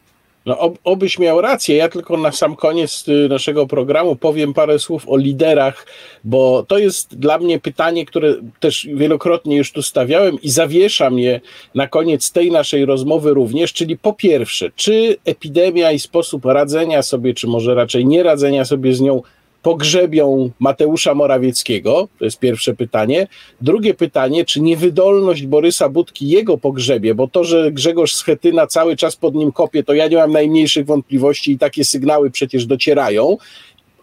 No, 0.45 0.60
ob, 0.60 0.80
obyś 0.84 1.19
miał 1.19 1.41
rację. 1.41 1.75
Ja 1.75 1.89
tylko 1.89 2.17
na 2.17 2.32
sam 2.32 2.56
koniec 2.56 3.08
y, 3.08 3.30
naszego 3.30 3.67
programu 3.67 4.15
powiem 4.15 4.54
parę 4.54 4.80
słów 4.80 5.10
o 5.10 5.17
liderach, 5.17 5.88
bo 6.23 6.65
to 6.67 6.78
jest 6.78 7.17
dla 7.17 7.38
mnie 7.38 7.60
pytanie, 7.60 8.06
które 8.06 8.36
też 8.60 8.88
wielokrotnie 8.93 9.58
już 9.58 9.71
tu 9.71 9.82
stawiałem 9.82 10.41
i 10.41 10.49
zawieszam 10.49 11.19
je 11.19 11.41
na 11.75 11.88
koniec 11.88 12.32
tej 12.32 12.51
naszej 12.51 12.86
rozmowy 12.86 13.34
również. 13.34 13.73
Czyli 13.73 13.97
po 13.97 14.13
pierwsze, 14.13 14.71
czy 14.75 15.17
epidemia 15.25 15.91
i 15.91 15.99
sposób 15.99 16.45
radzenia 16.45 17.01
sobie, 17.01 17.34
czy 17.34 17.47
może 17.47 17.75
raczej 17.75 18.06
nie 18.06 18.23
radzenia 18.23 18.65
sobie 18.65 18.93
z 18.93 19.01
nią 19.01 19.21
pogrzebią 19.65 20.49
Mateusza 20.60 21.15
Morawieckiego? 21.15 22.08
To 22.19 22.25
jest 22.25 22.39
pierwsze 22.39 22.73
pytanie. 22.73 23.28
Drugie 23.62 23.93
pytanie, 23.93 24.45
czy 24.45 24.62
niewydolność 24.62 25.45
Borysa 25.45 25.89
Budki 25.89 26.28
jego 26.28 26.58
pogrzebie, 26.58 27.15
bo 27.15 27.28
to, 27.28 27.43
że 27.43 27.71
Grzegorz 27.71 28.15
Schetyna 28.15 28.67
cały 28.67 28.95
czas 28.95 29.15
pod 29.15 29.36
nim 29.36 29.51
kopie, 29.51 29.84
to 29.84 29.93
ja 29.93 30.08
nie 30.08 30.17
mam 30.17 30.32
najmniejszych 30.32 30.86
wątpliwości 30.86 31.51
i 31.51 31.58
takie 31.58 31.86
sygnały 31.86 32.32
przecież 32.32 32.65
docierają. 32.65 33.38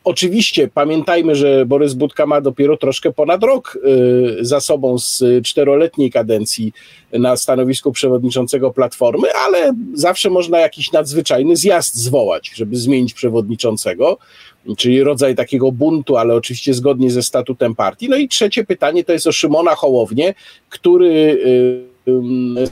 Oczywiście 0.04 0.68
pamiętajmy, 0.68 1.34
że 1.34 1.66
Borys 1.66 1.94
Budka 1.94 2.26
ma 2.26 2.40
dopiero 2.40 2.76
troszkę 2.76 3.12
ponad 3.12 3.42
rok 3.42 3.78
za 4.40 4.60
sobą 4.60 4.98
z 4.98 5.24
czteroletniej 5.44 6.10
kadencji 6.10 6.72
na 7.12 7.36
stanowisku 7.36 7.92
przewodniczącego 7.92 8.70
Platformy, 8.70 9.28
ale 9.46 9.74
zawsze 9.94 10.30
można 10.30 10.58
jakiś 10.58 10.92
nadzwyczajny 10.92 11.56
zjazd 11.56 11.94
zwołać, 11.94 12.52
żeby 12.54 12.76
zmienić 12.76 13.14
przewodniczącego, 13.14 14.18
czyli 14.76 15.02
rodzaj 15.02 15.34
takiego 15.34 15.72
buntu, 15.72 16.16
ale 16.16 16.34
oczywiście 16.34 16.74
zgodnie 16.74 17.10
ze 17.10 17.22
statutem 17.22 17.74
partii. 17.74 18.08
No 18.08 18.16
i 18.16 18.28
trzecie 18.28 18.64
pytanie 18.64 19.04
to 19.04 19.12
jest 19.12 19.26
o 19.26 19.32
Szymona 19.32 19.74
Hołownię, 19.74 20.34
który 20.68 21.38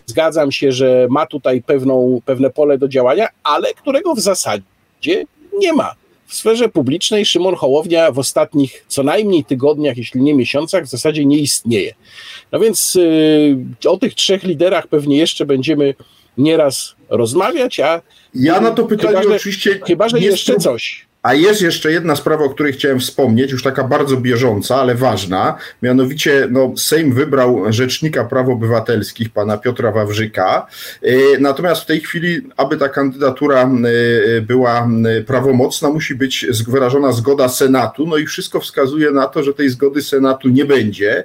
zgadzam 0.07 0.53
się, 0.53 0.73
że 0.73 1.07
ma 1.11 1.27
tutaj 1.27 1.63
pewną, 1.63 2.21
pewne 2.25 2.51
pole 2.51 2.79
do 2.79 2.89
działania, 2.89 3.29
ale 3.43 3.75
którego 3.75 4.15
w 4.15 4.21
zasadzie 4.21 5.25
nie 5.59 5.73
ma. 5.73 6.00
W 6.31 6.35
sferze 6.35 6.69
publicznej 6.69 7.25
Szymon 7.27 7.55
Hołownia 7.55 8.13
w 8.13 8.19
ostatnich 8.19 8.85
co 8.89 9.03
najmniej 9.03 9.45
tygodniach, 9.45 9.97
jeśli 9.97 10.23
nie 10.23 10.35
miesiącach, 10.35 10.85
w 10.85 10.89
zasadzie 10.89 11.25
nie 11.25 11.39
istnieje. 11.39 11.95
No 12.53 12.61
więc 12.61 12.97
y, 12.97 13.89
o 13.89 13.97
tych 13.97 14.15
trzech 14.15 14.43
liderach 14.43 14.87
pewnie 14.87 15.17
jeszcze 15.17 15.47
będziemy 15.47 15.95
nieraz 16.39 16.95
rozmawiać, 17.09 17.81
a. 17.81 18.03
Ja 18.35 18.61
na 18.61 18.71
to 18.71 18.85
pytanie 18.85 19.17
chyba, 19.17 19.23
że, 19.23 19.37
oczywiście. 19.37 19.81
Chyba, 19.87 20.09
że 20.09 20.21
jeszcze 20.21 20.57
coś. 20.57 21.10
A 21.23 21.35
jest 21.35 21.63
jeszcze 21.63 21.93
jedna 21.93 22.17
sprawa, 22.17 22.45
o 22.45 22.51
której 22.51 22.73
chciałem 22.73 23.01
wspomnieć, 23.01 23.53
już 23.53 23.63
taka 23.63 23.85
bardzo 23.85 24.17
bieżąca, 24.17 24.77
ale 24.77 24.95
ważna. 24.95 25.59
Mianowicie 25.83 26.49
no, 26.51 26.73
Sejm 26.77 27.13
wybrał 27.13 27.73
rzecznika 27.73 28.25
praw 28.25 28.49
obywatelskich, 28.49 29.31
pana 29.31 29.59
Piotra 29.59 29.93
Wawrzyka. 29.93 30.67
E, 31.03 31.39
natomiast 31.41 31.83
w 31.83 31.87
tej 31.87 32.01
chwili, 32.01 32.49
aby 32.57 32.77
ta 32.77 32.89
kandydatura 32.89 33.63
e, 33.63 34.41
była 34.41 34.89
prawomocna, 35.27 35.91
musi 35.91 36.15
być 36.15 36.47
wyrażona 36.69 37.13
zgoda 37.13 37.49
Senatu. 37.49 38.07
No 38.07 38.17
i 38.17 38.27
wszystko 38.27 38.61
wskazuje 38.61 39.11
na 39.11 39.27
to, 39.27 39.43
że 39.43 39.55
tej 39.55 39.69
zgody 39.69 40.03
Senatu 40.03 40.49
nie 40.49 40.65
będzie, 40.65 41.25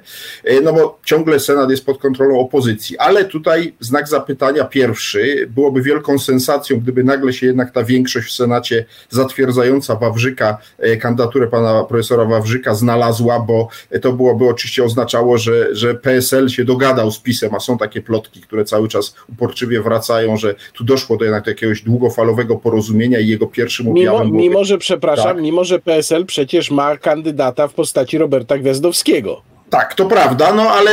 no 0.62 0.72
bo 0.72 0.98
ciągle 1.04 1.40
Senat 1.40 1.70
jest 1.70 1.86
pod 1.86 1.98
kontrolą 1.98 2.40
opozycji. 2.40 2.98
Ale 2.98 3.24
tutaj 3.24 3.74
znak 3.80 4.08
zapytania 4.08 4.64
pierwszy. 4.64 5.48
Byłoby 5.54 5.82
wielką 5.82 6.18
sensacją, 6.18 6.80
gdyby 6.80 7.04
nagle 7.04 7.32
się 7.32 7.46
jednak 7.46 7.72
ta 7.72 7.84
większość 7.84 8.28
w 8.28 8.32
Senacie 8.32 8.84
zatwierdzająca 9.10 9.85
Wawrzyka, 9.94 10.58
e, 10.78 10.96
kandydaturę 10.96 11.46
pana 11.46 11.84
profesora 11.84 12.24
Wawrzyka 12.24 12.74
znalazła, 12.74 13.40
bo 13.40 13.68
to 14.02 14.12
byłoby 14.12 14.48
oczywiście 14.48 14.84
oznaczało, 14.84 15.38
że, 15.38 15.74
że 15.74 15.94
PSL 15.94 16.48
się 16.48 16.64
dogadał 16.64 17.10
z 17.10 17.18
PiSem, 17.18 17.54
a 17.54 17.60
są 17.60 17.78
takie 17.78 18.02
plotki, 18.02 18.40
które 18.40 18.64
cały 18.64 18.88
czas 18.88 19.14
uporczywie 19.32 19.82
wracają, 19.82 20.36
że 20.36 20.54
tu 20.74 20.84
doszło 20.84 21.16
do 21.16 21.24
jednak 21.24 21.46
jakiegoś 21.46 21.82
długofalowego 21.82 22.56
porozumienia 22.56 23.18
i 23.20 23.28
jego 23.28 23.46
pierwszym 23.46 23.88
objawem... 23.88 24.26
Mimo, 24.26 24.38
mimo 24.38 24.64
że, 24.64 24.78
przepraszam, 24.78 25.34
tak. 25.34 25.42
mimo 25.42 25.64
że 25.64 25.78
PSL 25.78 26.26
przecież 26.26 26.70
ma 26.70 26.96
kandydata 26.96 27.68
w 27.68 27.74
postaci 27.74 28.18
Roberta 28.18 28.58
Gwiazdowskiego. 28.58 29.55
Tak, 29.70 29.94
to 29.94 30.06
prawda, 30.06 30.54
no 30.54 30.70
ale 30.70 30.90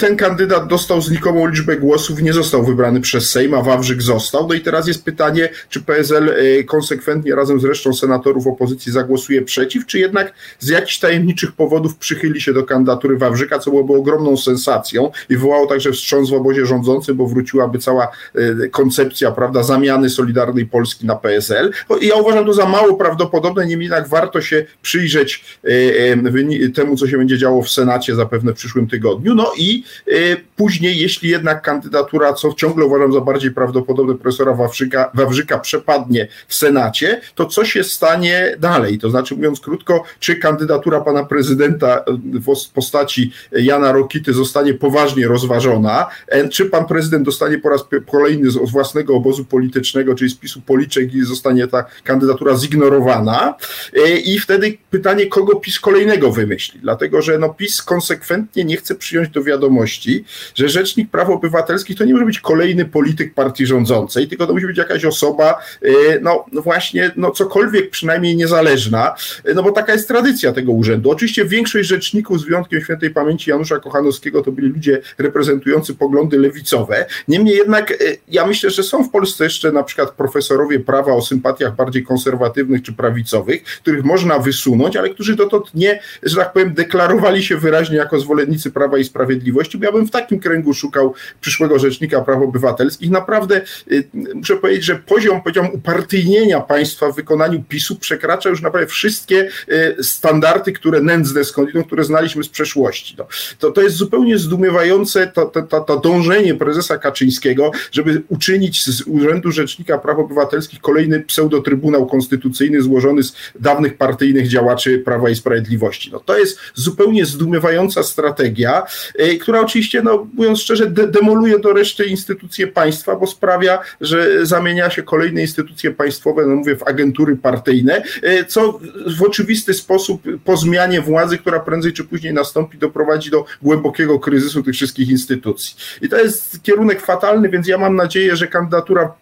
ten 0.00 0.16
kandydat 0.16 0.66
dostał 0.66 1.00
znikomą 1.00 1.46
liczbę 1.46 1.76
głosów, 1.76 2.22
nie 2.22 2.32
został 2.32 2.64
wybrany 2.64 3.00
przez 3.00 3.30
Sejm, 3.30 3.54
a 3.54 3.62
Wawrzyk 3.62 4.02
został. 4.02 4.48
No 4.48 4.54
i 4.54 4.60
teraz 4.60 4.88
jest 4.88 5.04
pytanie, 5.04 5.48
czy 5.68 5.82
PSL 5.82 6.28
e, 6.28 6.64
konsekwentnie 6.64 7.34
razem 7.34 7.60
z 7.60 7.64
resztą 7.64 7.92
senatorów 7.92 8.46
opozycji 8.46 8.92
zagłosuje 8.92 9.42
przeciw, 9.42 9.86
czy 9.86 9.98
jednak 9.98 10.32
z 10.58 10.68
jakichś 10.68 10.98
tajemniczych 10.98 11.52
powodów 11.52 11.96
przychyli 11.96 12.40
się 12.40 12.52
do 12.52 12.62
kandydatury 12.62 13.18
Wawrzyka, 13.18 13.58
co 13.58 13.70
byłoby 13.70 13.94
ogromną 13.94 14.36
sensacją 14.36 15.10
i 15.30 15.36
wywołało 15.36 15.66
także 15.66 15.92
wstrząs 15.92 16.30
w 16.30 16.34
obozie 16.34 16.66
rządzącym, 16.66 17.16
bo 17.16 17.26
wróciłaby 17.26 17.78
cała 17.78 18.08
e, 18.34 18.68
koncepcja, 18.68 19.32
prawda, 19.32 19.62
zamiany 19.62 20.10
Solidarnej 20.10 20.66
Polski 20.66 21.06
na 21.06 21.16
PSL. 21.16 21.70
I 22.00 22.06
ja 22.06 22.14
uważam 22.14 22.46
to 22.46 22.52
za 22.52 22.66
mało 22.66 22.94
prawdopodobne, 22.94 23.66
niemniej 23.66 23.86
jednak 23.86 24.08
warto 24.08 24.40
się 24.40 24.64
przyjrzeć 24.82 25.44
e, 25.64 26.70
temu, 26.70 26.96
co 26.96 27.08
się 27.08 27.18
będzie 27.18 27.38
działo 27.38 27.62
w 27.62 27.70
Senacie 27.70 27.95
Senacie 27.96 28.14
zapewne 28.14 28.52
w 28.52 28.56
przyszłym 28.56 28.88
tygodniu. 28.88 29.34
No 29.34 29.52
i 29.56 29.84
y, 30.08 30.36
później, 30.56 30.98
jeśli 30.98 31.30
jednak 31.30 31.62
kandydatura, 31.62 32.32
co 32.32 32.52
ciągle 32.52 32.84
uważam 32.84 33.12
za 33.12 33.20
bardziej 33.20 33.50
prawdopodobne, 33.50 34.14
profesora 34.14 34.54
Wawrzyka, 34.54 35.10
Wawrzyka 35.14 35.58
przepadnie 35.58 36.28
w 36.48 36.54
Senacie, 36.54 37.20
to 37.34 37.46
co 37.46 37.64
się 37.64 37.84
stanie 37.84 38.56
dalej? 38.58 38.98
To 38.98 39.10
znaczy, 39.10 39.34
mówiąc 39.34 39.60
krótko, 39.60 40.04
czy 40.20 40.36
kandydatura 40.36 41.00
pana 41.00 41.24
prezydenta 41.24 42.04
y, 42.34 42.40
w 42.40 42.70
postaci 42.70 43.32
Jana 43.52 43.92
Rokity 43.92 44.32
zostanie 44.32 44.74
poważnie 44.74 45.28
rozważona, 45.28 46.06
e, 46.28 46.48
czy 46.48 46.64
pan 46.64 46.86
prezydent 46.86 47.24
dostanie 47.24 47.58
po 47.58 47.68
raz 47.68 47.84
kolejny 48.10 48.50
z 48.50 48.70
własnego 48.70 49.14
obozu 49.14 49.44
politycznego, 49.44 50.14
czyli 50.14 50.30
z 50.30 50.34
PiSu 50.34 50.60
policzek 50.60 51.14
i 51.14 51.24
zostanie 51.24 51.66
ta 51.66 51.84
kandydatura 52.04 52.56
zignorowana. 52.56 53.54
E, 53.96 54.16
I 54.18 54.38
wtedy 54.38 54.78
pytanie, 54.90 55.26
kogo 55.26 55.56
PiS 55.56 55.80
kolejnego 55.80 56.32
wymyśli, 56.32 56.80
dlatego 56.80 57.22
że 57.22 57.38
no 57.38 57.54
PiS 57.54 57.82
konsekwentnie 57.86 58.64
nie 58.64 58.76
chce 58.76 58.94
przyjąć 58.94 59.28
do 59.28 59.42
wiadomości, 59.42 60.24
że 60.54 60.68
Rzecznik 60.68 61.10
Praw 61.10 61.30
Obywatelskich 61.30 61.98
to 61.98 62.04
nie 62.04 62.12
może 62.12 62.26
być 62.26 62.40
kolejny 62.40 62.84
polityk 62.84 63.34
partii 63.34 63.66
rządzącej, 63.66 64.28
tylko 64.28 64.46
to 64.46 64.52
musi 64.52 64.66
być 64.66 64.78
jakaś 64.78 65.04
osoba, 65.04 65.58
y, 65.82 66.20
no, 66.22 66.44
no 66.52 66.62
właśnie, 66.62 67.10
no 67.16 67.30
cokolwiek 67.30 67.90
przynajmniej 67.90 68.36
niezależna, 68.36 69.14
y, 69.48 69.54
no 69.54 69.62
bo 69.62 69.72
taka 69.72 69.92
jest 69.92 70.08
tradycja 70.08 70.52
tego 70.52 70.72
urzędu. 70.72 71.10
Oczywiście 71.10 71.44
większość 71.44 71.88
rzeczników, 71.88 72.40
z 72.40 72.44
wyjątkiem 72.44 72.80
świętej 72.80 73.10
pamięci 73.10 73.50
Janusza 73.50 73.78
Kochanowskiego, 73.78 74.42
to 74.42 74.52
byli 74.52 74.68
ludzie 74.68 75.00
reprezentujący 75.18 75.94
poglądy 75.94 76.38
lewicowe. 76.38 77.06
Niemniej 77.28 77.56
jednak 77.56 77.90
y, 77.90 78.18
ja 78.28 78.46
myślę, 78.46 78.70
że 78.70 78.82
są 78.82 79.04
w 79.04 79.10
Polsce 79.10 79.44
jeszcze 79.44 79.72
na 79.72 79.82
przykład 79.82 80.10
profesorowie 80.10 80.80
prawa 80.80 81.12
o 81.12 81.22
sympatiach 81.22 81.76
bardziej 81.76 82.04
konserwatywnych 82.04 82.82
czy 82.82 82.92
prawicowych, 82.92 83.64
których 83.64 84.04
można 84.04 84.38
wysunąć, 84.38 84.96
ale 84.96 85.10
którzy 85.10 85.36
dotąd 85.36 85.74
nie, 85.74 86.00
że 86.22 86.36
tak 86.36 86.52
powiem, 86.52 86.74
deklarowali 86.74 87.42
się 87.42 87.56
wyraźnie 87.56 87.75
wyraźnie 87.76 87.96
jako 87.96 88.20
zwolennicy 88.20 88.70
Prawa 88.70 88.98
i 88.98 89.04
Sprawiedliwości, 89.04 89.78
bo 89.78 89.84
ja 89.84 89.92
bym 89.92 90.06
w 90.06 90.10
takim 90.10 90.40
kręgu 90.40 90.74
szukał 90.74 91.14
przyszłego 91.40 91.78
Rzecznika 91.78 92.20
Praw 92.20 92.42
Obywatelskich. 92.42 93.10
Naprawdę 93.10 93.60
y, 93.92 94.08
muszę 94.34 94.56
powiedzieć, 94.56 94.84
że 94.84 94.96
poziom, 94.96 95.42
poziom 95.42 95.68
upartyjnienia 95.72 96.60
państwa 96.60 97.12
w 97.12 97.16
wykonaniu 97.16 97.62
PiSu 97.68 97.96
przekracza 97.96 98.48
już 98.48 98.62
naprawdę 98.62 98.86
wszystkie 98.86 99.48
y, 99.68 100.04
standardy, 100.04 100.72
które 100.72 101.00
nędzne 101.00 101.44
skądinąd, 101.44 101.86
które 101.86 102.04
znaliśmy 102.04 102.44
z 102.44 102.48
przeszłości. 102.48 103.14
No, 103.18 103.26
to, 103.58 103.70
to 103.70 103.82
jest 103.82 103.96
zupełnie 103.96 104.38
zdumiewające 104.38 105.26
to, 105.26 105.46
to, 105.46 105.62
to, 105.62 105.80
to 105.80 106.00
dążenie 106.00 106.54
prezesa 106.54 106.98
Kaczyńskiego, 106.98 107.70
żeby 107.92 108.22
uczynić 108.28 108.84
z 108.84 109.02
Urzędu 109.06 109.52
Rzecznika 109.52 109.98
Praw 109.98 110.18
Obywatelskich 110.18 110.80
kolejny 110.80 111.20
pseudotrybunał 111.20 112.06
konstytucyjny 112.06 112.82
złożony 112.82 113.22
z 113.22 113.34
dawnych 113.60 113.96
partyjnych 113.96 114.48
działaczy 114.48 114.98
Prawa 114.98 115.30
i 115.30 115.34
Sprawiedliwości. 115.34 116.10
No, 116.12 116.20
to 116.20 116.38
jest 116.38 116.58
zupełnie 116.74 117.26
zdumiewające 117.26 117.65
strategia, 118.02 118.82
y, 119.20 119.38
która 119.38 119.60
oczywiście, 119.60 120.02
no, 120.02 120.26
mówiąc 120.34 120.60
szczerze, 120.60 120.86
de 120.86 121.06
demoluje 121.06 121.58
do 121.58 121.72
reszty 121.72 122.04
instytucje 122.04 122.66
państwa, 122.66 123.16
bo 123.16 123.26
sprawia, 123.26 123.78
że 124.00 124.46
zamienia 124.46 124.90
się 124.90 125.02
kolejne 125.02 125.40
instytucje 125.40 125.90
państwowe, 125.90 126.46
no 126.46 126.56
mówię, 126.56 126.76
w 126.76 126.88
agentury 126.88 127.36
partyjne, 127.36 128.02
y, 128.24 128.44
co 128.44 128.80
w 129.18 129.22
oczywisty 129.22 129.74
sposób 129.74 130.22
po 130.44 130.56
zmianie 130.56 131.00
władzy, 131.00 131.38
która 131.38 131.60
prędzej 131.60 131.92
czy 131.92 132.04
później 132.04 132.32
nastąpi, 132.32 132.78
doprowadzi 132.78 133.30
do 133.30 133.44
głębokiego 133.62 134.18
kryzysu 134.18 134.62
tych 134.62 134.74
wszystkich 134.74 135.08
instytucji. 135.10 135.76
I 136.02 136.08
to 136.08 136.18
jest 136.18 136.62
kierunek 136.62 137.00
fatalny, 137.00 137.48
więc 137.48 137.68
ja 137.68 137.78
mam 137.78 137.96
nadzieję, 137.96 138.36
że 138.36 138.46
kandydatura 138.46 139.12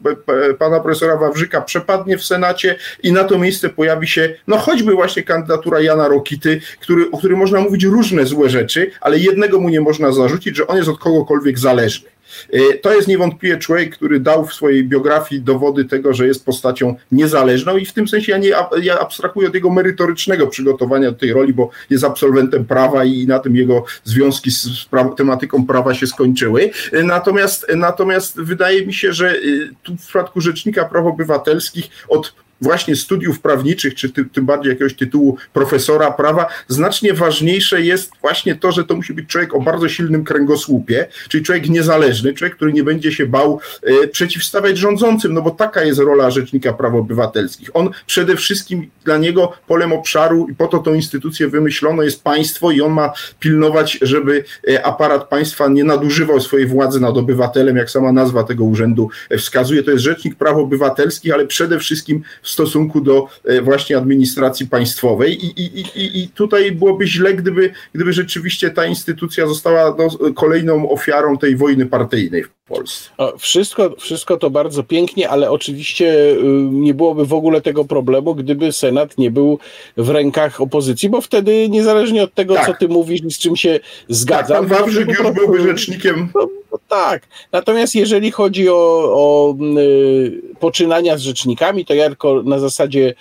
pana 0.58 0.80
profesora 0.80 1.16
Wawrzyka 1.16 1.60
przepadnie 1.60 2.18
w 2.18 2.24
Senacie 2.24 2.76
i 3.02 3.12
na 3.12 3.24
to 3.24 3.38
miejsce 3.38 3.68
pojawi 3.68 4.08
się, 4.08 4.34
no 4.46 4.58
choćby 4.58 4.92
właśnie 4.92 5.22
kandydatura 5.22 5.80
Jana 5.80 6.08
Rokity, 6.08 6.60
który, 6.80 7.10
o 7.10 7.18
którym 7.18 7.38
można 7.38 7.60
mówić 7.60 7.84
różne 7.84 8.26
złe 8.34 8.50
rzeczy, 8.50 8.90
ale 9.00 9.18
jednego 9.18 9.60
mu 9.60 9.68
nie 9.68 9.80
można 9.80 10.12
zarzucić, 10.12 10.56
że 10.56 10.66
on 10.66 10.76
jest 10.76 10.88
od 10.88 10.98
kogokolwiek 10.98 11.58
zależny. 11.58 12.14
Y, 12.54 12.78
to 12.82 12.94
jest 12.94 13.08
niewątpliwie 13.08 13.58
człowiek, 13.58 13.96
który 13.96 14.20
dał 14.20 14.46
w 14.46 14.54
swojej 14.54 14.84
biografii 14.84 15.40
dowody 15.40 15.84
tego, 15.84 16.14
że 16.14 16.26
jest 16.26 16.44
postacią 16.44 16.94
niezależną 17.12 17.76
i 17.76 17.86
w 17.86 17.92
tym 17.92 18.08
sensie 18.08 18.32
ja, 18.32 18.38
nie, 18.38 18.52
ja 18.82 18.98
abstrahuję 18.98 19.48
od 19.48 19.54
jego 19.54 19.70
merytorycznego 19.70 20.46
przygotowania 20.46 21.10
do 21.10 21.18
tej 21.18 21.32
roli, 21.32 21.54
bo 21.54 21.70
jest 21.90 22.04
absolwentem 22.04 22.64
prawa 22.64 23.04
i 23.04 23.26
na 23.26 23.38
tym 23.38 23.56
jego 23.56 23.84
związki 24.04 24.50
z 24.50 24.84
pra 24.90 25.04
tematyką 25.04 25.66
prawa 25.66 25.94
się 25.94 26.06
skończyły. 26.06 26.70
Y, 26.94 27.02
natomiast, 27.02 27.66
natomiast 27.76 28.40
wydaje 28.40 28.86
mi 28.86 28.94
się, 28.94 29.12
że 29.12 29.34
tu 29.82 29.96
w 29.96 30.00
przypadku 30.00 30.40
Rzecznika 30.40 30.84
Praw 30.84 31.06
Obywatelskich 31.06 31.90
od 32.08 32.34
właśnie 32.60 32.96
studiów 32.96 33.40
prawniczych, 33.40 33.94
czy 33.94 34.10
ty, 34.10 34.24
tym 34.24 34.46
bardziej 34.46 34.70
jakiegoś 34.70 34.94
tytułu 34.94 35.36
profesora 35.52 36.10
prawa, 36.10 36.46
znacznie 36.68 37.14
ważniejsze 37.14 37.82
jest 37.82 38.12
właśnie 38.20 38.54
to, 38.54 38.72
że 38.72 38.84
to 38.84 38.96
musi 38.96 39.14
być 39.14 39.28
człowiek 39.28 39.54
o 39.54 39.60
bardzo 39.60 39.88
silnym 39.88 40.24
kręgosłupie, 40.24 41.06
czyli 41.28 41.44
człowiek 41.44 41.68
niezależny, 41.68 42.34
człowiek, 42.34 42.56
który 42.56 42.72
nie 42.72 42.84
będzie 42.84 43.12
się 43.12 43.26
bał 43.26 43.60
e, 43.82 44.08
przeciwstawiać 44.08 44.78
rządzącym, 44.78 45.34
no 45.34 45.42
bo 45.42 45.50
taka 45.50 45.84
jest 45.84 46.00
rola 46.00 46.30
Rzecznika 46.30 46.72
Praw 46.72 46.94
Obywatelskich. 46.94 47.70
On 47.74 47.90
przede 48.06 48.36
wszystkim 48.36 48.90
dla 49.04 49.16
niego 49.16 49.52
polem 49.66 49.92
obszaru 49.92 50.46
i 50.50 50.54
po 50.54 50.66
to 50.66 50.78
tą 50.78 50.94
instytucję 50.94 51.48
wymyślono 51.48 52.02
jest 52.02 52.22
państwo 52.22 52.70
i 52.70 52.80
on 52.80 52.92
ma 52.92 53.12
pilnować, 53.40 53.98
żeby 54.02 54.44
e, 54.68 54.86
aparat 54.86 55.28
państwa 55.28 55.68
nie 55.68 55.84
nadużywał 55.84 56.40
swojej 56.40 56.66
władzy 56.66 57.00
nad 57.00 57.16
obywatelem, 57.16 57.76
jak 57.76 57.90
sama 57.90 58.12
nazwa 58.12 58.44
tego 58.44 58.64
urzędu 58.64 59.08
e, 59.30 59.38
wskazuje. 59.38 59.82
To 59.82 59.90
jest 59.90 60.04
Rzecznik 60.04 60.34
Praw 60.34 60.56
Obywatelskich, 60.56 61.34
ale 61.34 61.46
przede 61.46 61.78
wszystkim 61.78 62.22
w 62.44 62.48
stosunku 62.48 63.00
do 63.00 63.26
właśnie 63.62 63.96
administracji 63.96 64.68
państwowej 64.68 65.44
i, 65.44 65.62
i, 65.62 65.80
i, 65.80 66.22
i 66.22 66.28
tutaj 66.28 66.72
byłoby 66.72 67.06
źle, 67.06 67.34
gdyby, 67.34 67.72
gdyby 67.94 68.12
rzeczywiście 68.12 68.70
ta 68.70 68.86
instytucja 68.86 69.46
została 69.46 69.96
no, 69.98 70.32
kolejną 70.32 70.90
ofiarą 70.90 71.38
tej 71.38 71.56
wojny 71.56 71.86
partyjnej 71.86 72.44
w 72.44 72.50
Polsce. 72.68 73.10
Wszystko, 73.38 73.94
wszystko 73.98 74.36
to 74.36 74.50
bardzo 74.50 74.82
pięknie, 74.82 75.28
ale 75.28 75.50
oczywiście 75.50 76.30
y, 76.30 76.36
nie 76.70 76.94
byłoby 76.94 77.26
w 77.26 77.32
ogóle 77.32 77.60
tego 77.60 77.84
problemu, 77.84 78.34
gdyby 78.34 78.72
Senat 78.72 79.18
nie 79.18 79.30
był 79.30 79.58
w 79.96 80.08
rękach 80.08 80.60
opozycji, 80.60 81.08
bo 81.08 81.20
wtedy 81.20 81.68
niezależnie 81.68 82.22
od 82.22 82.34
tego, 82.34 82.54
tak. 82.54 82.66
co 82.66 82.74
ty 82.74 82.88
mówisz 82.88 83.20
i 83.24 83.30
z 83.30 83.38
czym 83.38 83.56
się 83.56 83.80
zgadzam. 84.08 84.68
Tak, 84.68 84.78
pan 84.78 84.78
Wawrzyk 84.78 85.08
już 85.08 85.32
byłby 85.34 85.62
rzecznikiem. 85.62 86.28
No 86.34 86.48
tak. 86.88 87.28
Natomiast 87.52 87.94
jeżeli 87.94 88.30
chodzi 88.30 88.68
o, 88.68 88.74
o 89.14 89.56
y, 89.78 90.42
poczynania 90.60 91.18
z 91.18 91.20
rzecznikami, 91.20 91.84
to 91.84 91.94
ja 91.94 92.06
tylko 92.06 92.42
na 92.42 92.58
zasadzie 92.58 93.14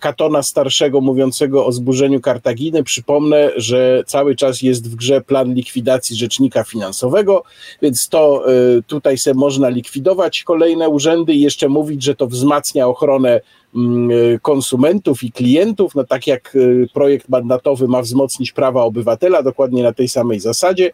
Katona 0.00 0.42
Starszego 0.42 1.00
mówiącego 1.00 1.66
o 1.66 1.72
zburzeniu 1.72 2.20
Kartaginy. 2.20 2.82
Przypomnę, 2.82 3.50
że 3.56 4.02
cały 4.06 4.36
czas 4.36 4.62
jest 4.62 4.90
w 4.90 4.94
grze 4.94 5.20
plan 5.20 5.54
likwidacji 5.54 6.16
rzecznika 6.16 6.64
finansowego, 6.64 7.42
więc 7.82 8.08
to 8.08 8.44
e, 8.46 8.82
tutaj 8.86 9.18
se 9.18 9.34
można 9.34 9.68
likwidować 9.68 10.42
kolejne 10.42 10.88
urzędy 10.88 11.34
i 11.34 11.40
jeszcze 11.40 11.68
mówić, 11.68 12.02
że 12.02 12.14
to 12.14 12.26
wzmacnia 12.26 12.88
ochronę 12.88 13.40
mm, 13.74 14.10
e, 14.10 14.38
konsumentów 14.38 15.22
i 15.22 15.32
klientów, 15.32 15.94
no 15.94 16.04
tak 16.04 16.26
jak 16.26 16.56
projekt 16.94 17.28
mandatowy 17.28 17.88
ma 17.88 18.02
wzmocnić 18.02 18.52
prawa 18.52 18.82
obywatela, 18.82 19.42
dokładnie 19.42 19.82
na 19.82 19.92
tej 19.92 20.08
samej 20.08 20.40
zasadzie. 20.40 20.90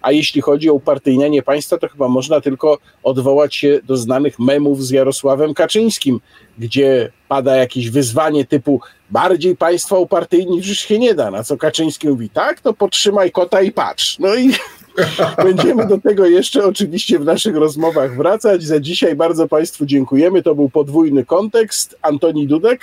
A 0.00 0.12
jeśli 0.12 0.40
chodzi 0.40 0.70
o 0.70 0.74
upartyjnianie 1.04 1.42
państwa, 1.42 1.78
to 1.78 1.88
chyba 1.88 2.08
można 2.08 2.40
tylko 2.40 2.78
odwołać 3.02 3.54
się 3.54 3.80
do 3.84 3.96
znanych 3.96 4.38
memów 4.38 4.84
z 4.84 4.90
Jarosławem 4.90 5.54
Kaczyńskim, 5.54 6.20
gdzie 6.58 7.12
pada 7.28 7.56
jakieś 7.56 7.90
wyzwanie 7.90 8.44
typu 8.44 8.80
bardziej 9.10 9.56
państwa 9.56 9.98
upartyjnić 9.98 10.66
już 10.66 10.78
się 10.78 10.98
nie 10.98 11.14
da, 11.14 11.30
na 11.30 11.44
co 11.44 11.56
Kaczyński 11.56 12.08
mówi, 12.08 12.30
tak, 12.30 12.60
to 12.60 12.72
podtrzymaj 12.72 13.30
kota 13.30 13.62
i 13.62 13.72
patrz. 13.72 14.18
No 14.18 14.34
i 14.34 14.52
będziemy 15.48 15.86
do 15.86 15.98
tego 15.98 16.26
jeszcze 16.26 16.64
oczywiście 16.64 17.18
w 17.18 17.24
naszych 17.24 17.56
rozmowach 17.56 18.16
wracać. 18.16 18.62
Za 18.62 18.80
dzisiaj 18.80 19.16
bardzo 19.16 19.48
Państwu 19.48 19.86
dziękujemy. 19.86 20.42
To 20.42 20.54
był 20.54 20.68
podwójny 20.68 21.24
kontekst. 21.24 21.96
Antoni 22.02 22.46
Dudek 22.46 22.80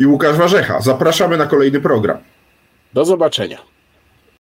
i 0.00 0.06
Łukasz 0.06 0.36
Warzecha. 0.36 0.80
Zapraszamy 0.80 1.36
na 1.36 1.46
kolejny 1.46 1.80
program. 1.80 2.18
Do 2.94 3.04
zobaczenia. 3.04 3.71